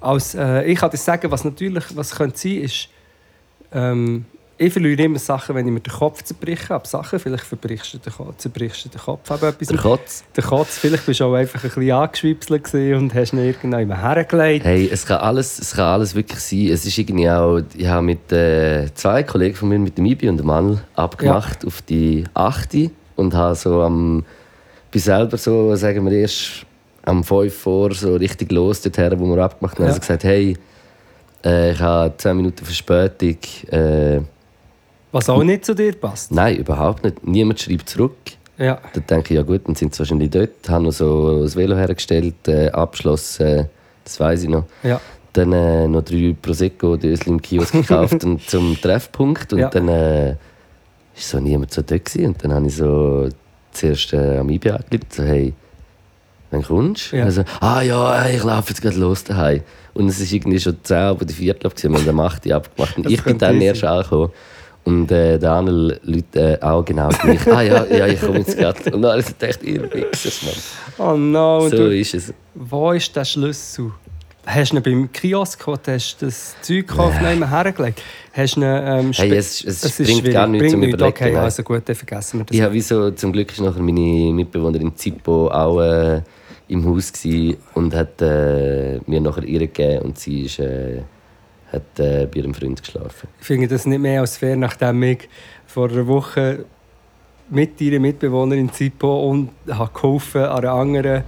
[0.00, 2.88] Als, äh, ich kann dir sagen, was natürlich was könnte sein ist,
[3.72, 4.26] ähm,
[4.58, 6.74] ich verliere immer Sachen, wenn ich mir den Kopf zerbreche.
[6.74, 9.30] Aber Sachen, vielleicht verbrichst du den Kopf, zerbrichst du den Kopf.
[9.30, 10.24] Aber etwas Der Kotz.
[10.34, 14.64] der Kotz, vielleicht bist du auch einfach ein bisschen angeschwipselt und hast ihn irgendwann hergelegt.
[14.64, 16.68] Hey, es kann, alles, es kann alles wirklich sein.
[16.68, 20.28] Es ist irgendwie auch, ich habe mit äh, zwei Kollegen von mir, mit dem Ibi
[20.28, 22.76] und dem Mann, abgemacht auf die 8.
[23.16, 24.24] und habe so am,
[24.90, 26.64] bin selber so, sagen wir erst
[27.04, 29.84] am 5 vor so richtig los dorthin, wo wir abgemacht haben.
[29.84, 29.88] Ja.
[29.88, 30.56] Also gesagt, hey,
[31.44, 33.36] äh, ich habe 10 Minuten Verspätung.
[33.70, 34.20] Äh,
[35.16, 36.30] Was auch nicht zu dir passt.
[36.32, 37.26] nein, überhaupt nicht.
[37.26, 38.16] Niemand schreibt zurück.
[38.58, 38.78] Ja.
[38.94, 40.68] Dann denke ich, ja gut, dann sind sie wahrscheinlich dort.
[40.68, 43.64] Haben noch so das Velo hergestellt, äh, Abschloss, äh,
[44.04, 44.64] das weiß ich noch.
[44.82, 45.00] Ja.
[45.34, 49.52] Dann äh, noch drei Prosecco Dösli im Kiosk gekauft und zum Treffpunkt.
[49.52, 49.68] Und Ja.
[49.68, 50.30] dann äh,
[51.14, 52.28] ist so niemand so dort gewesen.
[52.28, 53.28] Und dann habe ich so
[53.72, 55.52] zuerst äh, am IBA angerufen, so hey,
[56.66, 57.16] kommst du?
[57.18, 57.24] Ja.
[57.24, 59.60] Also, ah ja, ich laufe jetzt gerade los daheim.
[59.92, 62.54] Und es war irgendwie schon 10 oder die Viertel, gewesen, wir haben am 8 Uhr
[62.56, 62.96] abgemacht.
[62.96, 63.64] Und ich bin dann easy.
[63.66, 64.30] erst angekommen.
[64.86, 67.46] Und äh, der andere Leute äh, auch genau gleich.
[67.48, 68.96] ah ja, ja, ich komme jetzt gerade.
[68.96, 70.42] Und ich gedacht, ihr Wichsers,
[70.96, 71.08] Mann.
[71.12, 71.68] Oh no.
[71.68, 72.32] So du, ist es.
[72.54, 73.90] wo ist der Schlüssel?
[74.46, 77.34] Hast du ihn beim Kiosk, wo du hast das Zeug gekauft, Nee.
[77.36, 77.50] yeah.
[77.50, 78.00] hergelegt?
[78.32, 80.48] Hast du ihn, ähm, Hey, es, es, Es bringt gar schwierig.
[80.50, 80.94] nichts Bringt zum nichts.
[80.94, 81.16] Überlegen.
[81.16, 81.42] Okay, nein.
[81.42, 82.56] also gut, dann vergessen wir das.
[82.56, 86.22] Ich habe wieso, zum Glück ist nachher meine Mitbewohnerin Zippo auch äh,
[86.68, 87.12] im Haus
[87.74, 91.02] und hat äh, mir nachher ihr gegeben und sie ist, äh,
[91.76, 93.28] hat äh, bei ihrem Freund geschlafen.
[93.40, 95.28] Ich finde das nicht mehr als fair, nachdem ich
[95.66, 96.64] vor einer Woche
[97.48, 101.24] mit ihrer Mitbewohnerin Zippo und habe geholfen, an einer anderen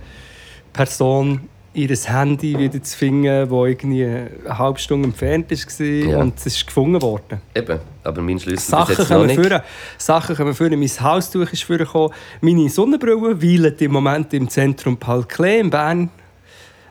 [0.73, 1.41] Person
[1.75, 6.19] ihr Handy wieder zu finden, das irgendwie eine halbe Stunde entfernt war Ja.
[6.19, 7.41] und es ist gefunden worden.
[7.55, 9.41] Eben, aber mein Schlüssel Sachen bis jetzt noch nicht.
[9.41, 9.61] führen.
[9.97, 10.79] Sachen kommen führen.
[10.81, 12.11] Mein Haustuch ist vorgekommen.
[12.41, 16.11] Meine Sonnenbrille weilt im Moment im Zentrum Paul Klee in Bern.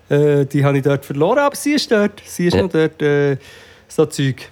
[0.09, 2.21] Äh, die habe ich dort verloren, aber sie ist dort.
[2.25, 2.63] Sie ist Ja.
[2.63, 3.01] noch dort.
[3.01, 3.37] Äh,
[3.87, 4.49] so Zeug.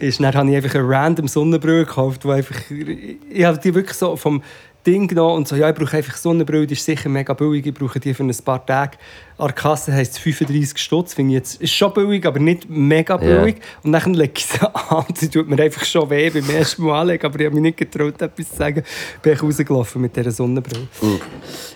[0.00, 3.96] Ist, dann habe ich einfach eine random Sonnenbrille gekauft, wo einfach, ich habe die wirklich
[3.96, 4.42] so vom
[4.86, 7.72] Ding genommen und so, ja, ich brauche einfach Sonnenbrille, die ist sicher mega billig, ich
[7.72, 8.98] brauche die für ein paar Tage.
[9.38, 12.68] An der Kasse heisst es 35 Stutz, finde ich jetzt, ist schon billig, aber nicht
[12.68, 13.18] mega Ja.
[13.42, 13.56] billig.
[13.82, 14.60] Und dann lege ich sie
[14.90, 17.62] an sie tut mir einfach schon weh beim ersten Mal anlegen, aber ich habe mich
[17.62, 18.82] nicht getraut, etwas zu sagen.
[19.22, 20.86] Bin ich rausgelaufen mit dieser Sonnenbrille.
[21.00, 21.20] Und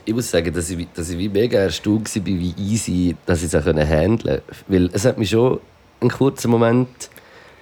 [0.04, 3.52] Ich muss sagen, dass ich, dass ich wie mega erstaunt war, wie easy dass ich
[3.52, 4.42] es handeln konnte.
[4.68, 5.60] Weil es hat mich schon
[6.00, 6.88] einen kurzen Moment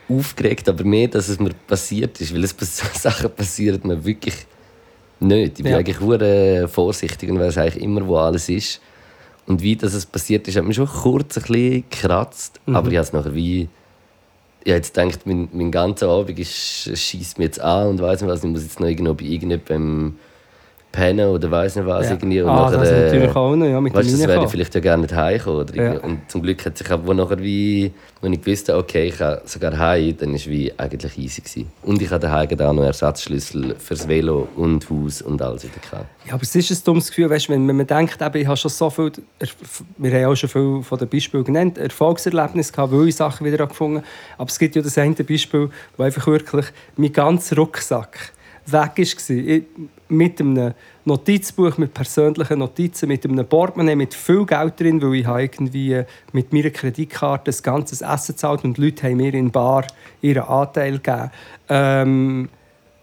[0.09, 2.34] aufgeregt, aber mehr, dass es mir passiert ist.
[2.34, 2.55] Weil es
[3.01, 4.34] Sachen passieren mir wirklich
[5.20, 5.58] nicht.
[5.58, 5.78] Ich bin Ja.
[5.78, 8.80] eigentlich hure vorsichtig und weiß eigentlich immer, wo alles ist.
[9.46, 12.60] Und wie das es passiert ist, hat mich schon kurz ein bisschen gekratzt.
[12.66, 12.76] Mhm.
[12.76, 13.68] Aber ich habe es nachher wie...
[14.64, 18.30] Ich habe jetzt gedacht, mein, mein ganzer Abend schießt mir jetzt an und weiß nicht
[18.30, 18.42] was.
[18.42, 20.16] Ich muss jetzt noch irgendwo bei irgendjemandem
[20.97, 22.07] pennen oder weiß nicht was.
[22.07, 22.12] Ja.
[22.12, 22.40] Irgendwie.
[22.40, 24.74] Und ah, nachher, das äh, natürlich auch noch, ja, mit Weißt das wäre ich vielleicht
[24.74, 25.66] ja gerne nicht heimgekommen.
[25.74, 25.99] Ja.
[25.99, 27.92] Und zum Glück hat sich auch, wo nachher wie,
[28.22, 31.42] wenn ich gewusst habe, okay, ich kann sogar heim, dann war wie eigentlich easy.
[31.42, 31.70] Gewesen.
[31.82, 36.07] Und ich hatte daheim auch noch Ersatzschlüssel fürs Velo und Haus und alles wieder gehabt.
[36.26, 38.57] Ja, aber es ist ein dummes Gefühl, weißt, wenn, wenn man denkt, eben, ich habe
[38.57, 39.12] schon so viel,
[39.99, 43.66] wir haben auch schon viel von den Beispielen genannt, Erfolgserlebnisse gehabt, weil ich Sachen wieder
[43.66, 44.03] gefunden.
[44.38, 46.66] Aber es gibt ja das eine Beispiel, wo einfach wirklich
[46.97, 48.32] mein ganzer Rucksack
[48.66, 49.36] weg war.
[49.36, 49.62] Ich,
[50.09, 50.72] mit einem
[51.04, 56.02] Notizbuch, mit persönlichen Notizen, mit einem Portemonnaie, mit viel Geld drin, weil ich irgendwie
[56.32, 59.86] mit meiner Kreditkarte das ganze Essen gezahlt und die Leute haben mir in Bar
[60.22, 61.30] ihren Anteil gegeben.
[61.68, 62.48] Ähm,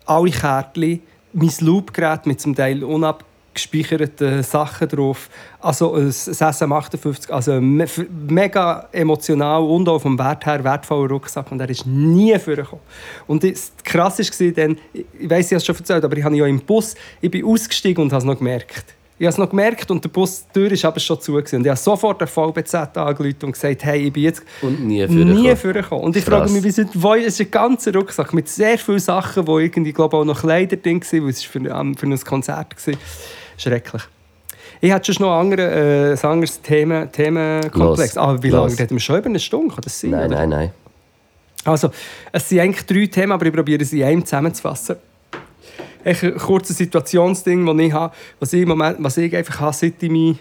[0.05, 1.01] alle Kärtchen,
[1.33, 2.83] mein Loopgerät mit zum Teil
[3.53, 5.29] unabgespeicherten Sachen drauf,
[5.59, 7.85] also ein SM58, also me
[8.27, 12.83] mega emotional und auch vom Wert her wertvoller Rucksack und er ist nie vorgekommen.
[13.27, 16.35] Und das krass war dann, ich weiss, ich habe es schon erzählt, aber ich habe
[16.35, 18.95] ja im Bus, ich bin ausgestiegen und habe es noch gemerkt.
[19.19, 21.33] Ich habe es noch gemerkt und der Bus, die Tür ist aber schon zu.
[21.33, 21.57] gewesen.
[21.57, 25.55] Und ich habe sofort der VBZ angerufen und gesagt, hey, ich bin jetzt Und nie
[25.55, 26.03] vorgekommen.
[26.03, 26.39] Und ich Krass.
[26.39, 29.59] frage mich, wie sind, wo, es ist ein ganzer Rucksack mit sehr vielen Sachen, wo
[29.59, 32.93] irgendwie, glaube auch noch Kleider drin waren, weil es für, ähm, für ein Konzert war.
[33.57, 34.03] Schrecklich.
[34.81, 38.15] Ich hatte schon noch andere, äh, ein anderes Thema, Themenkomplex.
[38.15, 38.77] Los, Ah, wie lange?
[38.77, 39.73] Reden wir schon über eine Stunde?
[39.73, 40.11] Kann das sein?
[40.11, 40.35] Nein, oder?
[40.39, 40.71] nein, nein.
[41.63, 41.89] Also,
[42.31, 44.97] es sind eigentlich drei Themen, aber ich probiere sie in einem zusammenzufassen.
[46.03, 50.03] Ein kurzes Situationsding, das ich habe, was ich, im Moment, was ich einfach habe, seit
[50.03, 50.37] ich mich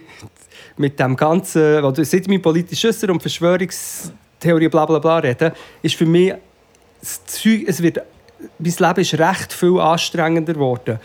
[0.76, 5.52] mit dem ganzen, oder seit ich mich politisch äußere und Verschwörungstheorie bla bla bla rede,
[5.82, 6.34] ist für mich,
[7.00, 8.00] das Zeug, es wird,
[8.58, 10.98] mein Leben ist recht viel anstrengender geworden.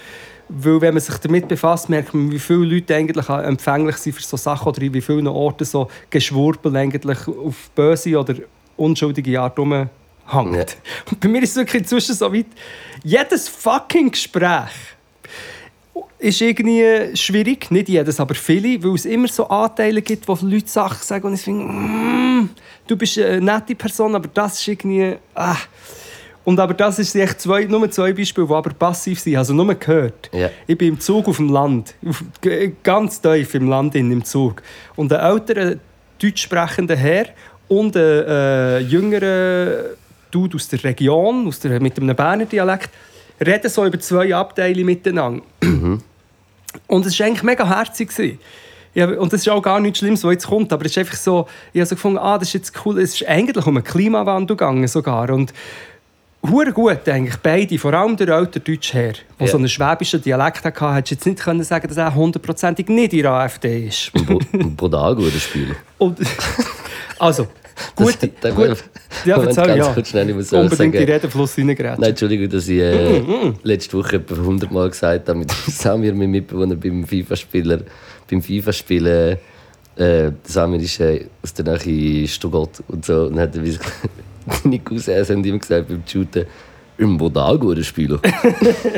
[0.50, 4.22] Weil wenn man sich damit befasst, merkt man, wie viele Leute eigentlich empfänglich sind für
[4.22, 8.36] so Sachen oder wie vielen Orten so Geschwurbel eigentlich auf böse oder
[8.78, 9.90] unschuldige Art rumhängt.
[10.34, 10.66] Ja.
[11.12, 12.48] Und bei mir ist es wirklich inzwischen so weit,
[13.04, 14.72] jedes fucking Gespräch
[16.20, 20.68] ist irgendwie schwierig, nicht jedes, aber viele, weil es immer so Anteile gibt, wo Leute
[20.68, 22.50] Sachen sagen und ich finde, mm,
[22.88, 25.16] du bist eine nette Person, aber das ist irgendwie...
[25.36, 25.56] Ah.
[26.48, 29.76] Und aber das ist echt zwei, nur zwei Beispiele, die aber passiv sind, also nur
[29.76, 30.30] gehört.
[30.32, 30.50] Ja.
[30.66, 32.24] Ich bin im Zug auf dem Land, auf,
[32.84, 34.64] ganz tief im Land in, im Zug.
[34.96, 35.76] Und ein älterer
[36.18, 37.26] deutsch sprechender Herr
[37.68, 39.96] und ein äh, jüngerer
[40.32, 42.92] Dude aus der Region, aus der, mit einem Berner Dialekt,
[43.46, 45.44] reden so über zwei Abteile miteinander.
[46.88, 48.08] Und es war eigentlich mega herzig.
[48.08, 48.40] gewesen.
[48.94, 50.72] Ja, und das ist auch gar nichts Schlimmes, was jetzt kommt.
[50.72, 52.98] Aber es ist einfach so, ich habe so gefunden, ah, das ist jetzt cool.
[53.02, 55.30] Es ist eigentlich um einen Klimawandel gegangen sogar.
[55.30, 55.52] Und
[56.50, 59.48] hure gut eigentlich, beide, vor allem der alte deutsche Herr, der Ja.
[59.48, 63.14] so einen schwäbischen Dialekt hatte, hättest du jetzt nicht können sagen dass er hundertprozentig nicht
[63.14, 64.12] in der AfD ist.
[64.76, 65.76] Bodago, das Spiel.
[65.98, 66.20] Und,
[67.20, 67.48] also,
[67.96, 68.84] gut, Das- da- gut.
[69.26, 69.94] Ja, Moment, erzähl, ganz ja.
[69.94, 70.92] kurz schnell, ich muss Unbedingt in sagen.
[70.92, 72.02] den Redenfluss reingeraten.
[72.02, 73.22] Nein, Entschuldigung, dass ich äh,
[73.64, 77.80] letzte Woche etwa 100 Mal gesagt habe, mit Samir, meinem Mitbewohner, beim FIFA-Spieler,
[78.30, 79.38] beim FIFA-Spielen,
[79.96, 83.56] äh, Samir ist äh, aus der Nähe Stuttgart und so, und hat
[84.64, 86.46] deine Cousins haben immer gesagt beim Shooten,
[87.00, 88.20] Ein brutal guter Spieler.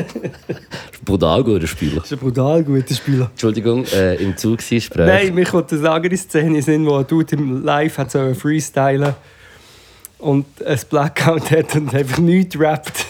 [1.04, 1.96] brutal guter Spieler.
[1.96, 3.30] Das ist ein brutal guter Spieler.
[3.30, 5.06] Entschuldigung, äh, im Zugsgespräch.
[5.06, 9.14] Nein, mich kommt eine andere Szene sind, wo ein Dude im Live hat so freestylen
[10.18, 13.06] und ein Blackout hat und einfach nichts rappt.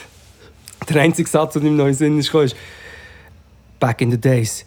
[0.89, 2.57] Der einzige Satz, der ihm noch in Sinn ist, ist
[3.79, 4.65] «Back in the days,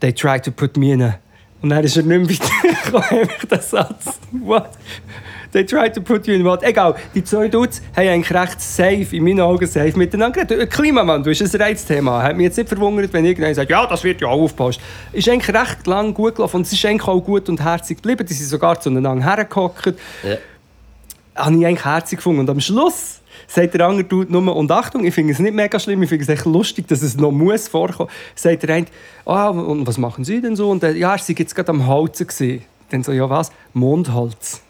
[0.00, 1.18] they tried to put me in a...»
[1.62, 4.18] Und dann ist er nicht mehr weitergekommen, einfach der Satz.
[4.30, 4.70] What?
[5.56, 6.62] They tried to put you in what?
[6.62, 10.70] Egal, die zwei Dudes haben eigentlich recht safe, in meinen Augen safe miteinander geredet.
[10.70, 12.22] Klimamann, du hast ein Reizthema.
[12.22, 14.82] Hat mich jetzt nicht verwundert, wenn irgendjemand sagt, ja, das wird ja auch aufgepasst.
[15.14, 18.26] Ist eigentlich recht lang gut gelaufen und es ist eigentlich auch gut und herzig geblieben.
[18.26, 19.94] Die sind sogar zueinander hergehockt.
[20.22, 20.36] Ja.
[21.36, 22.40] Habe ich eigentlich herzig gefunden.
[22.40, 25.80] Und am Schluss sagt der andere Dude nur, und Achtung, ich finde es nicht mega
[25.80, 28.10] schlimm, ich finde es echt lustig, dass es noch muss vorkommen.
[28.34, 28.86] Sagt der eine,
[29.24, 30.68] ah, und was machen Sie denn so?
[30.68, 32.60] Und der, ja, er sei jetzt gerade am Holzen.
[32.90, 33.50] Dann so, ja was?
[33.72, 34.60] Mondholz.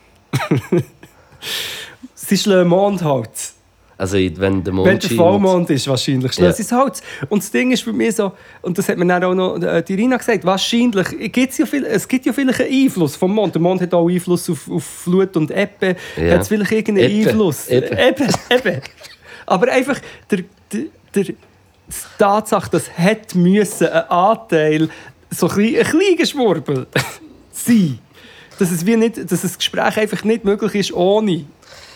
[2.15, 3.57] Sie schlagen Mondholz.
[3.99, 6.35] Also, wenn der Mond Wenn der Vollmond ist, wahrscheinlich.
[6.35, 6.45] Ja.
[6.45, 6.53] Ja.
[6.53, 7.03] Das Holz.
[7.31, 9.83] Und das Ding ist für mich so, und das hat mir dann auch noch äh,
[9.83, 13.55] die Rina gesagt, wahrscheinlich gibt's ja viel, es gibt ja vielleicht einen Einfluss vom Mond.
[13.55, 15.97] Der Mond hat auch Einfluss auf, auf Flut und Ebbe.
[16.17, 16.35] Ja.
[16.35, 17.31] Hat es vielleicht irgendeinen Ebbe.
[17.31, 17.69] Einfluss?
[17.69, 17.97] Ebbe.
[17.97, 18.29] Ebbe.
[18.51, 18.83] Ebbe.
[19.47, 19.99] Aber einfach
[20.31, 20.83] der, der,
[21.15, 21.37] der, die
[22.19, 24.89] Tatsache, dass hat müssen ein Anteil,
[25.31, 26.87] so ein kleiner Schwurbel
[27.53, 27.99] sein.
[28.59, 31.45] Dass es wie nicht, dass das Gespräch einfach nicht möglich ist ohne.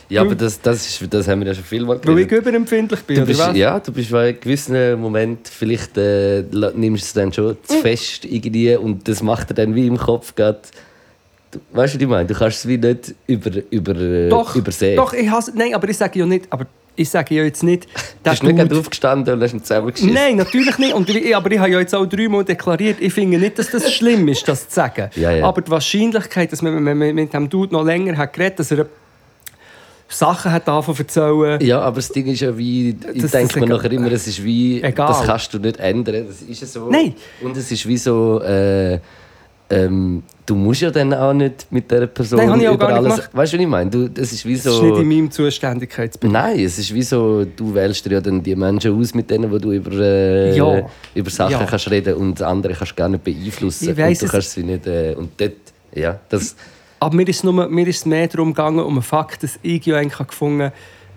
[0.08, 2.48] Ja, aber das, das, ist, das haben wir ja schon viel mal Weil ich geredet.
[2.48, 3.56] überempfindlich bin, Du oder bist, was?
[3.56, 6.42] ja, du bist in gewissen Moment vielleicht äh,
[6.74, 9.96] nimmst du es dann schon zu fest irgendwie und das macht dir dann wie im
[9.96, 10.58] Kopf gerade.
[11.72, 12.26] Weißt du, was ich meine?
[12.26, 14.96] Du kannst es wie nicht über, über, äh, Doch, übersehen.
[14.96, 17.84] doch, ich hasse, nein, aber ich sage ja nicht, aber ich sage ja jetzt nicht,
[18.22, 20.12] Du bist nicht Dude- gerade aufgestanden und hast ihn zusammengeschissen.
[20.12, 20.92] Nein, natürlich nicht.
[20.94, 23.90] Und ich, aber ich habe ja jetzt auch dreimal deklariert, ich finde nicht, dass das
[23.92, 25.10] schlimm ist, das zu sagen.
[25.16, 25.44] Ja, ja.
[25.46, 28.86] Aber die Wahrscheinlichkeit, dass man mit dem Dude noch länger hat geredet, dass er
[30.12, 33.66] Sachen hat zu erzählen, Ja, aber das Ding ist ja wie, ich Das- denke mir
[33.66, 35.06] nachher immer, es ist wie, Egal.
[35.06, 36.90] das kannst du nicht ändern, das ist ja so.
[36.90, 37.14] Nein.
[37.40, 38.98] Und es ist wie so, äh,
[39.70, 42.88] ähm, du musst ja dann auch nicht mit dieser Person Nein, habe ich auch über
[42.88, 43.14] gar nicht alles...
[43.14, 43.30] gemacht.
[43.36, 43.90] Weißt du, was ich meine?
[43.90, 45.00] Du, das ist wie das ist nicht so...
[45.00, 46.32] in meinem Zuständigkeitsbereich.
[46.32, 49.50] Nein, es ist wie so, du wählst dir ja dann die Menschen aus, mit denen
[49.50, 50.82] wo du über, äh, Ja.
[51.14, 51.64] über Sachen Ja.
[51.64, 53.90] kannst reden und andere kannst du gar nicht beeinflussen.
[53.90, 54.32] Ich weiss und du es.
[54.32, 54.86] kannst es wie nicht...
[54.86, 55.52] Äh, und dort,
[55.94, 56.56] ja, das...
[56.98, 59.58] Aber mir ist, es nur, mir ist es mehr darum gegangen, um einen Fakt, dass
[59.62, 60.72] ich ja eigentlich gefunden habe,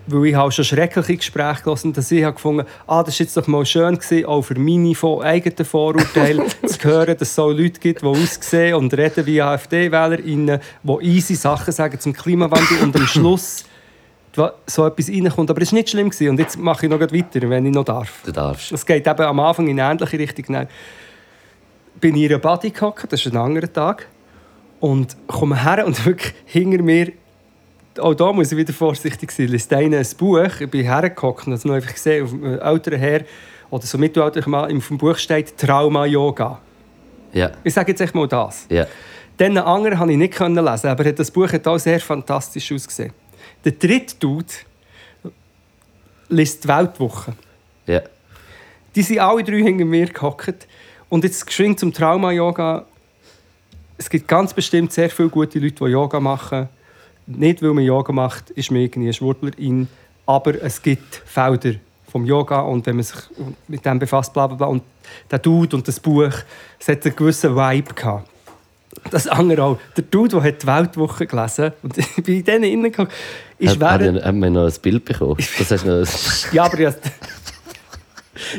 [0.06, 3.36] weil ich habe schon schreckliche Gespräche gelassen dass ich habe gefunden ah, das war jetzt
[3.36, 7.80] doch mal schön, gewesen, auch für meine eigenen Vorurteile zu hören, dass es so Leute
[7.80, 13.06] gibt, die aussehen und reden wie AfD-WählerInnen, die easy Sachen sagen zum Klimawandel und am
[13.06, 13.64] Schluss
[14.66, 15.50] so etwas reinkommt.
[15.50, 16.10] Aber es war nicht schlimm.
[16.10, 16.30] Gewesen.
[16.30, 18.22] Und jetzt mache ich noch weiter, wenn ich noch darf.
[18.24, 18.72] Du darfst.
[18.72, 20.46] Es geht eben am Anfang in eine ähnliche Richtung.
[20.48, 20.68] Dann
[22.00, 24.08] bin ich in einer Body gehockt, das ist ein anderer Tag.
[24.80, 27.12] Und komme her und wirklich hinter mir,
[27.98, 31.54] auch da muss ich wieder vorsichtig sein, liest einer ein Buch, ich bin hergehockt und
[31.58, 33.20] habe noch einfach gesehen, auf einem älteren Herr,
[33.70, 36.60] oder so mittelalterlichen Mann, auf dem Buch steht Trauma-Yoga.
[37.32, 38.66] Ja, Ich sage jetzt echt mal das.
[38.70, 38.86] ja.
[39.36, 43.12] Einen anderen konnte ich nicht lesen, aber das Buch hat auch sehr fantastisch ausgesehen.
[43.64, 44.46] Der dritte Dude
[46.28, 47.32] liest die Weltwoche.
[47.86, 48.02] Ja.
[48.94, 50.68] Die sind alle drei hinter mir gehockt.
[51.08, 52.86] Und jetzt geschwind zum Trauma-Yoga.
[53.98, 56.68] Es gibt ganz bestimmt sehr viele gute Leute, die Yoga machen.
[57.26, 59.88] Nicht, weil man Yoga macht, ist man irgendwie ein Schwurblerin.
[60.26, 61.74] Aber es gibt Felder
[62.10, 63.18] vom Yoga und wenn man sich
[63.66, 64.66] mit dem befasst, bla bla bla.
[64.68, 64.82] Und
[65.30, 66.32] der Dude und das Buch,
[66.78, 68.28] es hat einen gewissen Vibe gehabt.
[69.10, 69.78] Das andere auch.
[69.96, 73.10] Der Dude, der hat die Weltwoche gelesen und ich bin in denen reingekommen,
[73.58, 74.24] ist Hat, hat, während...
[74.24, 75.36] haben wir noch ein Bild bekommen?
[75.58, 76.52] Das hast du noch...
[76.52, 76.78] Ja, aber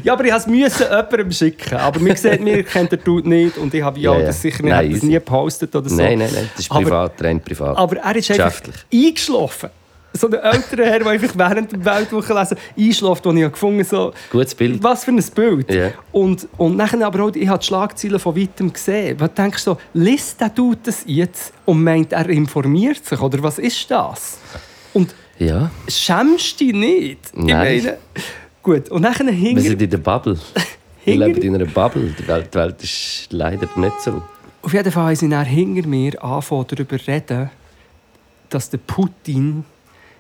[0.04, 1.76] Ja, aber ich musste es jemandem schicken.
[1.78, 4.26] Aber mir sieht, mir kennt der Dude nicht und ich habe ja, Ja, ja.
[4.28, 5.96] das sicher nicht, Nein, das nie gepostet oder so.
[5.96, 7.78] Nein, nein, nein, das ist Aber- privat, rein privat.
[7.78, 8.62] Aber er ist einfach
[8.94, 9.70] eingeschlafen.
[10.18, 13.84] So ein älterer Herr, der einfach während der Weltwoche lesen einschläft, und ich habe gefunden
[13.84, 14.82] so, Gutes Bild.
[14.82, 15.70] was für ein Bild.
[15.74, 15.92] Ja.
[16.14, 19.20] Und, und nachher aber auch, ich habe die Schlagzeilen von weitem gesehen.
[19.20, 23.20] Was denkst du so, liest der Dude das jetzt und meint, er informiert sich?
[23.20, 24.38] Oder was ist das?
[24.94, 27.20] Und Ja, schämst du dich nicht?
[27.34, 27.76] Nein.
[27.76, 27.98] Ich meine,
[28.66, 29.61] gut, und nachher wir hinter...
[29.61, 30.38] sind in der Bubble.
[31.05, 32.16] Wir leben in einer Bubble.
[32.18, 34.24] Die Welt, die Welt ist leider nicht so.
[34.63, 37.51] Auf jeden Fall haben sie dann hinter mir angefangen darüber zu reden,
[38.49, 39.63] dass der Putin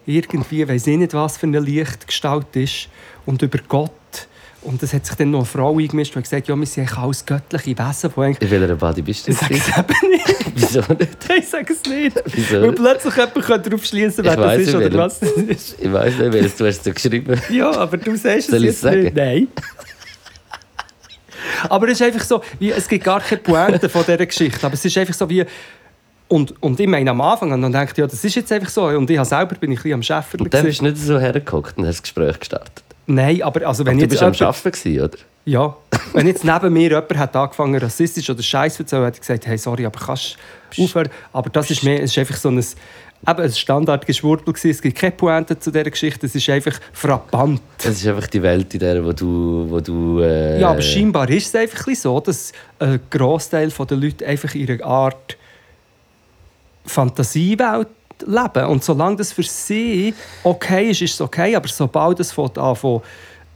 [0.05, 2.87] irgendwie, weiß ich nicht, was für eine Lichtgestalt ist
[3.25, 3.89] und über Gott.
[4.65, 6.97] Und es hat sich dann noch eine Frau eingemischt, die gesagt ja, wir sind eigentlich
[6.97, 8.11] alles göttliche Wesen.
[8.15, 10.45] Die eigentlich In welcher Body bist du ich sage es eben nicht.
[10.55, 11.17] Wieso nicht?
[11.37, 12.23] Ich sage es nicht.
[12.25, 12.61] Wieso?
[12.61, 15.75] Weil plötzlich jemand darauf schließen wer Ich das ist oder was das ist.
[15.79, 17.39] Ich weiß nicht, welches du hast so geschrieben.
[17.51, 19.03] Ja, aber du sagst es Soll ich jetzt es sagen?
[19.03, 19.15] nicht.
[19.15, 19.47] Nein.
[21.69, 24.65] Aber es ist einfach so, wie, es gibt gar keine Pointe von dieser Geschichte.
[24.65, 25.45] Aber es ist einfach so wie...
[26.27, 28.85] Und, und ich meine, am Anfang und dann ich, ja, das ist jetzt einfach so.
[28.85, 30.39] Und ich selber bin ich ein bisschen am Schäfer.
[30.39, 32.84] Und dann bist du nicht so hergeguckt und hast das Gespräch gestartet.
[33.07, 35.17] Nein, aber also wenn aber du jetzt bist am jemand- Arbeiten, gewesen, oder?
[35.47, 35.75] Ja,
[36.13, 39.45] wenn jetzt neben mir jemand hat angefangen rassistisch oder Scheiß zu erzählen, hätte ich gesagt,
[39.45, 40.37] hey, sorry, aber kannst
[40.75, 41.09] du aufhören?
[41.33, 42.73] Aber das ist mehr, es ist einfach so ein, eben
[43.27, 44.71] ein Standardgeschwurbel gewesen.
[44.71, 47.61] Es gibt keine Pointe zu dieser Geschichte, es ist einfach frappant.
[47.77, 49.67] Es ist einfach die Welt, in der wo du...
[49.69, 54.25] Wo du äh, Ja, aber scheinbar ist es einfach so, dass ein Großteil der Leute
[54.25, 55.37] einfach ihre Art
[56.87, 57.87] Fantasiewelt
[58.25, 58.65] leben.
[58.67, 60.13] Und solange das für sie
[60.43, 61.55] okay ist, ist es okay.
[61.55, 63.01] Aber sobald es anfängt,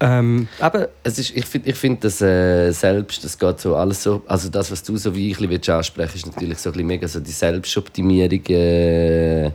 [0.01, 4.01] ähm, eben, Es ist, ich finde, ich find, dass äh, selbst, das geht so alles
[4.01, 6.87] so, also das, was du so wie ich willst ansprechen, ist natürlich so ein bisschen
[6.87, 9.51] mega so die Selbstoptimierung, äh,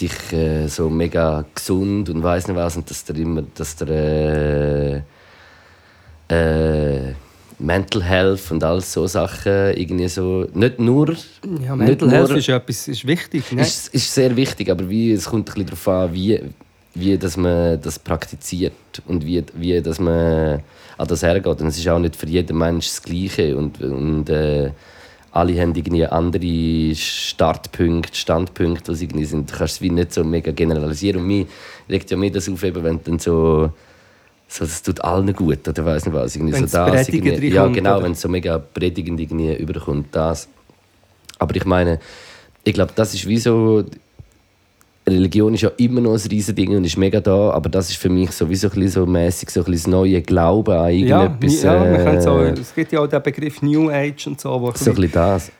[0.00, 5.02] dich äh, so mega gesund und weiß nicht was und dass der immer, dass der
[6.28, 7.14] äh, äh,
[7.62, 11.14] Mental Health und all so Sachen irgendwie so, nicht nur,
[11.64, 13.52] ja, Mental Health nur- ist, etwas, ist wichtig.
[13.52, 13.62] Ne?
[13.62, 16.40] ist, ist sehr wichtig, aber wie, es kommt ein bisschen darauf an, wie,
[16.94, 18.72] wie dass man das praktiziert
[19.06, 20.62] und wie, wie dass man
[20.98, 21.60] an das hergeht.
[21.60, 23.56] Und es ist auch nicht für jeden Mensch das Gleiche.
[23.56, 24.70] Und, und äh,
[25.32, 29.50] alle haben irgendwie andere Startpunkte, Standpunkte, die irgendwie sind.
[29.50, 31.20] Du kannst es wie nicht so mega generalisieren.
[31.20, 31.46] Und mir
[31.88, 33.72] regt ja mehr das auf, eben, wenn dann so
[34.52, 36.36] so, das tut allen gut, oder weiß nicht was.
[36.36, 40.46] Irgendwie Wenn's so das, irgendwie, Ja, genau, wenn es so mega predigend irgendwie überkommt, das.
[41.38, 42.00] Aber ich meine,
[42.62, 43.84] ich glaube, das ist wie so.
[45.04, 47.96] Religion ist ja immer noch ein riesiges Ding und ist mega da, aber das ist
[47.96, 50.72] für mich so wie so ein bisschen so mäßig so ein bisschen das neue Glauben
[50.72, 51.62] an ja, irgendetwas.
[51.64, 54.60] ja, man kann so, es gibt ja auch den Begriff New Age und so.
[54.60, 55.50] Wo so ein bisschen das.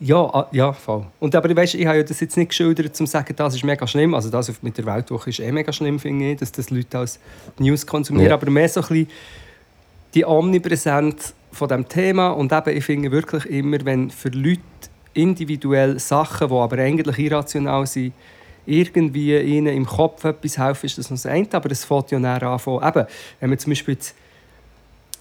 [0.00, 1.06] Ja, ah, ja, voll.
[1.18, 3.64] Und aber weißt, ich habe ja das jetzt nicht geschildert, um zu sagen, das ist
[3.64, 4.14] mega schlimm.
[4.14, 7.18] Also das mit der Weltwoche ist eh mega schlimm, finde ich, dass das Leute als
[7.58, 8.28] News konsumieren.
[8.28, 8.34] Ja.
[8.34, 9.08] Aber mehr so ein bisschen
[10.14, 12.28] die Omnipräsenz von dem Thema.
[12.30, 14.60] Und eben, ich finde wirklich immer, wenn für Leute
[15.14, 18.12] individuell Sachen, die aber eigentlich irrational sind,
[18.66, 21.48] irgendwie ihnen im Kopf etwas helfen, ist das noch das eine.
[21.52, 23.06] Aber es fängt ja näher an von, eben,
[23.40, 24.14] wenn man zum Beispiel jetzt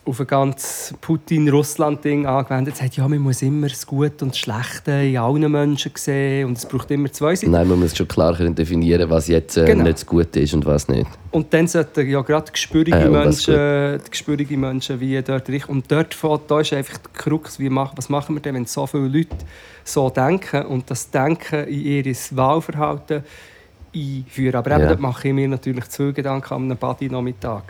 [0.07, 4.91] auf ein ganz Putin-Russland-Ding angewendet hat, ja, man muss immer das Gute und das Schlechte
[4.91, 7.51] in allen Menschen sehen und es braucht immer zwei Seiten.
[7.51, 9.83] Nein, man muss schon klar können definieren, was jetzt äh, Genau.
[9.83, 11.07] nicht das Gute ist und was nicht.
[11.31, 15.71] Und dann sollten ja gerade gespürige Äh, und Menschen, die gespürige Menschen wie dort richten.
[15.71, 18.65] Und dort fängt, da ist einfach die Krux, wie mach, was machen wir denn, wenn
[18.65, 19.35] so viele Leute
[19.83, 23.23] so denken und das Denken in ihr Wahlverhalten
[23.95, 24.55] einführen.
[24.55, 24.87] Aber eben, Ja.
[24.89, 27.63] dort mache ich mir natürlich zu Gedanken am Body-Nachmittag.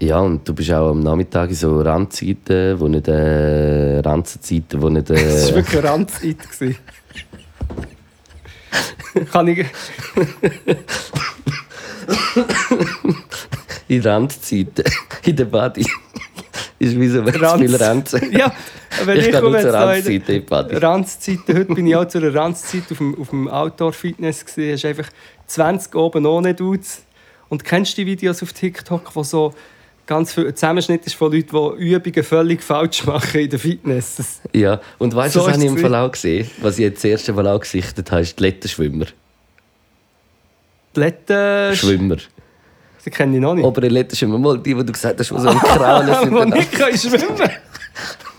[0.00, 4.88] Ja, und du bist auch am Nachmittag in so Randzeiten, wo nicht äh, Ranzenzeiten, wo
[4.88, 5.08] nicht.
[5.10, 6.36] Das war Äh, wirklich eine Randzeit.
[9.30, 9.66] Kann ich...
[13.88, 14.84] in Randzeiten,
[15.24, 15.86] in der Body.
[16.78, 17.60] ist wie so Ranz.
[17.60, 18.32] viel Ranzen.
[18.38, 18.52] Ja,
[19.04, 20.76] wenn Ich ich, komme jetzt Body.
[20.76, 24.74] Ranzzeiten, heute bin ich auch zu einer Ranzzeit auf dem, auf dem Outdoor-Fitness gesehen.
[24.74, 25.08] Hast einfach
[25.52, 27.02] 20 oben ohne Dudes.
[27.48, 29.52] Und kennst du die Videos auf TikTok, wo so
[30.06, 34.40] ganz viel Zusammenschnitt ist von Leuten, die Übungen völlig falsch machen in der Fitness?
[34.52, 36.50] Ja, und weißt du, So was habe ich im auch gesehen?
[36.60, 39.06] Was ich jetzt das erste Mal auch gesichtet habe, ist die Lettenschwimmer.
[40.96, 41.76] die Letten...
[41.76, 42.16] Schwimmer.
[43.04, 43.64] Die kenne ich noch nicht.
[43.64, 46.32] Obere Lettenschwimmer, mal die, die du gesagt hast, die so am Kraulen sind.
[46.32, 47.50] Wo nicht schwimmen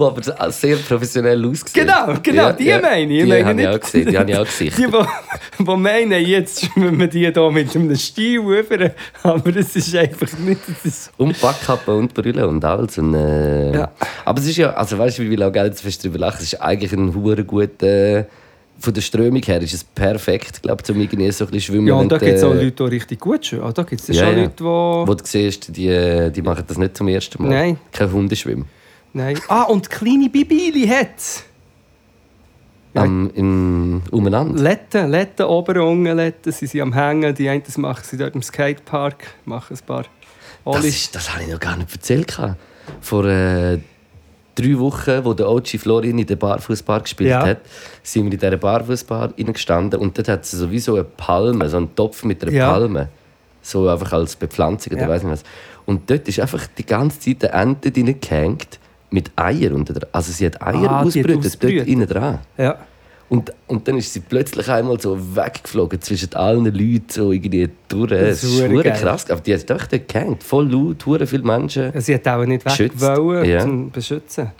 [0.00, 1.70] Die aber so sehr professionell aussehen.
[1.74, 3.22] Genau, genau, die meine ich.
[3.24, 4.78] Die meine habe ich auch gesehen, die habe ich auch gesichtet.
[4.78, 8.90] Die, die, meinen, jetzt schwimmen wir die hier mit einem Stiel über.
[9.22, 10.60] Aber es ist einfach nicht...
[10.82, 12.96] Ist Und Backkappe und Brille und alles.
[12.98, 13.90] Und, äh, Ja.
[14.24, 16.52] Aber es ist ja, also weißt du, wie wir auch Geld fest drüber lachen, es
[16.54, 18.26] ist eigentlich ein hure guter.
[18.78, 21.88] von der Strömung her ist es perfekt, glaube ich, um irgendwie so ein bisschen schwimmen.
[21.88, 23.64] ja, und da gibt es auch äh, Leute, die richtig gut schwimmen.
[23.64, 24.42] Ah, Da gibt es Ja, schon ja.
[24.44, 24.64] Leute, die...
[24.64, 27.50] Wo du siehst, die, die machen das nicht zum ersten Mal.
[27.50, 27.78] Nein.
[27.92, 28.64] Kein Hundeschwimmen.
[29.12, 29.38] Nein.
[29.48, 31.44] Ah, und kleine Bibili hat.
[32.94, 34.60] Am, in, umeinander.
[34.60, 36.50] Letten, Letten, oben unten Letten.
[36.52, 37.34] Sie sind am Hängen.
[37.34, 39.28] Die einen machen sie dort im Skatepark.
[39.44, 40.02] Machen ein paar
[40.64, 40.88] Das, Olli.
[40.88, 42.36] ist, das habe ich noch gar nicht erzählt.
[43.00, 43.78] Vor äh,
[44.56, 47.46] drei Wochen, wo der OG Florin in der Barfußbar gespielt Ja.
[47.46, 47.60] hat,
[48.02, 51.94] sind wir in dieser Barfußbar gestanden und dort hat es sowieso eine Palme, so einen
[51.94, 52.72] Topf mit einer Ja.
[52.72, 53.08] Palme.
[53.62, 55.08] So einfach als Bepflanzung oder Ja.
[55.08, 55.44] weiss nicht was.
[55.86, 58.80] Und dort ist einfach die ganze Zeit eine Ente drin gehängt
[59.10, 60.08] mit Eier unter dran.
[60.12, 62.38] Also sie hat Eier Ah, ausgebrütet, dort innen dran.
[62.56, 62.76] Ja.
[63.28, 68.10] Und, und dann ist sie plötzlich einmal so weggeflogen zwischen allen Leuten, so irgendwie durch.
[68.10, 68.98] Das Das ist ist verdammt geil.
[69.00, 69.30] krass.
[69.30, 70.42] Aber die hat doch dort gehängt.
[70.42, 71.92] Voll laut, viele Menschen.
[72.00, 73.60] Sie hat auch nicht weg wollen, Ja.
[73.60, 74.50] zum beschützen.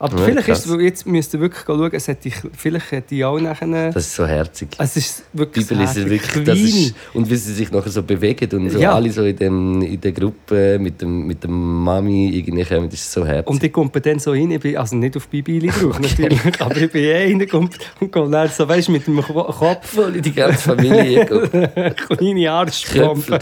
[0.00, 0.64] Aber Ja, vielleicht krass.
[0.64, 3.90] ist es, jetzt müsst ihr wirklich schauen, es hätte ich, vielleicht hätte ich auch nachher...
[3.90, 4.68] Das ist so herzig.
[4.78, 6.10] es ist Die wirklich Bibel ist herzig.
[6.10, 8.92] wirklich, das ist, und wie sie sich nachher so bewegen und so Ja.
[8.94, 13.00] alle so in, dem, in der Gruppe mit dem, mit der Mami irgendwie kommen, das
[13.00, 13.48] ist so herzig.
[13.48, 16.76] Und ich komme dann so hin, ich bin, also nicht auf Bibili drauf natürlich, aber
[16.76, 20.14] ich bin eh reingekommen und komme dann so, weißt du, mit dem Ko- Kopf, voll
[20.14, 21.26] in die ganze Familie
[22.06, 23.40] kleine Arschpumpe.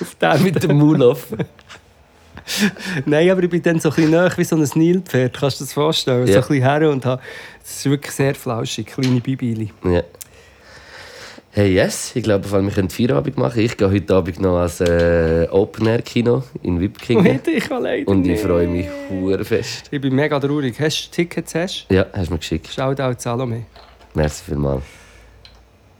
[0.00, 0.42] auf dem.
[0.42, 1.36] mit dem Maul offen.
[3.06, 5.64] Nein, aber ich bin dann so ein bisschen näher wie so ein Nilpferd, kannst du
[5.64, 6.26] dir das vorstellen?
[6.26, 6.38] So Ja.
[6.40, 7.22] ein bisschen her und habe,
[7.64, 9.72] es ist wirklich sehr flauschig, kleine Bibili.
[9.84, 10.02] Ja.
[11.56, 13.60] Hey, yes, ich glaube, wir können Feierabend machen.
[13.60, 17.22] Ich gehe heute Abend noch ans äh, Open-Air-Kino in Wipkingen.
[17.22, 19.84] Nicht, ich kann leider Und ich freue mich hure fest.
[19.92, 20.74] Ich bin mega traurig.
[20.80, 21.54] Hast du Tickets?
[21.54, 21.86] Hast?
[21.90, 22.68] Ja, hast du mir geschickt.
[22.74, 23.66] Shoutout Salome.
[24.14, 24.82] Merci vielmals.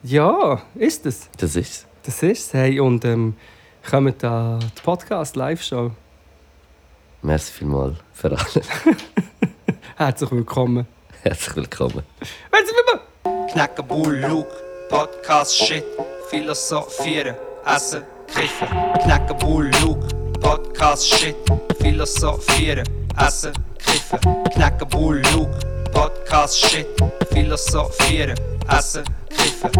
[0.02, 1.28] Ja, ist es.
[1.38, 1.86] Das ist's.
[2.02, 2.52] Das ist es.
[2.52, 3.34] Hey, und ähm,
[3.88, 5.92] kommt an die Podcast-Live-Show.
[7.24, 8.60] Merci vielmals für alles.
[9.96, 10.86] Herzlich willkommen.
[11.22, 12.02] Herzlich willkommen.
[12.52, 13.48] Herzlich willkommen!
[13.50, 14.50] Knackenbull, Luke,
[14.90, 15.84] Podcast, Shit,
[16.28, 18.68] Philosophieren, Essen, Kiffen.
[19.02, 20.06] Knackenbull, Luke,
[20.38, 21.36] Podcast, Shit,
[21.80, 24.20] Philosophieren, Essen, Kiffen.
[24.52, 25.58] Knackenbull, Luke,
[25.94, 26.86] Podcast, Shit,
[27.32, 29.72] Philosophieren, Essen, Kiffen.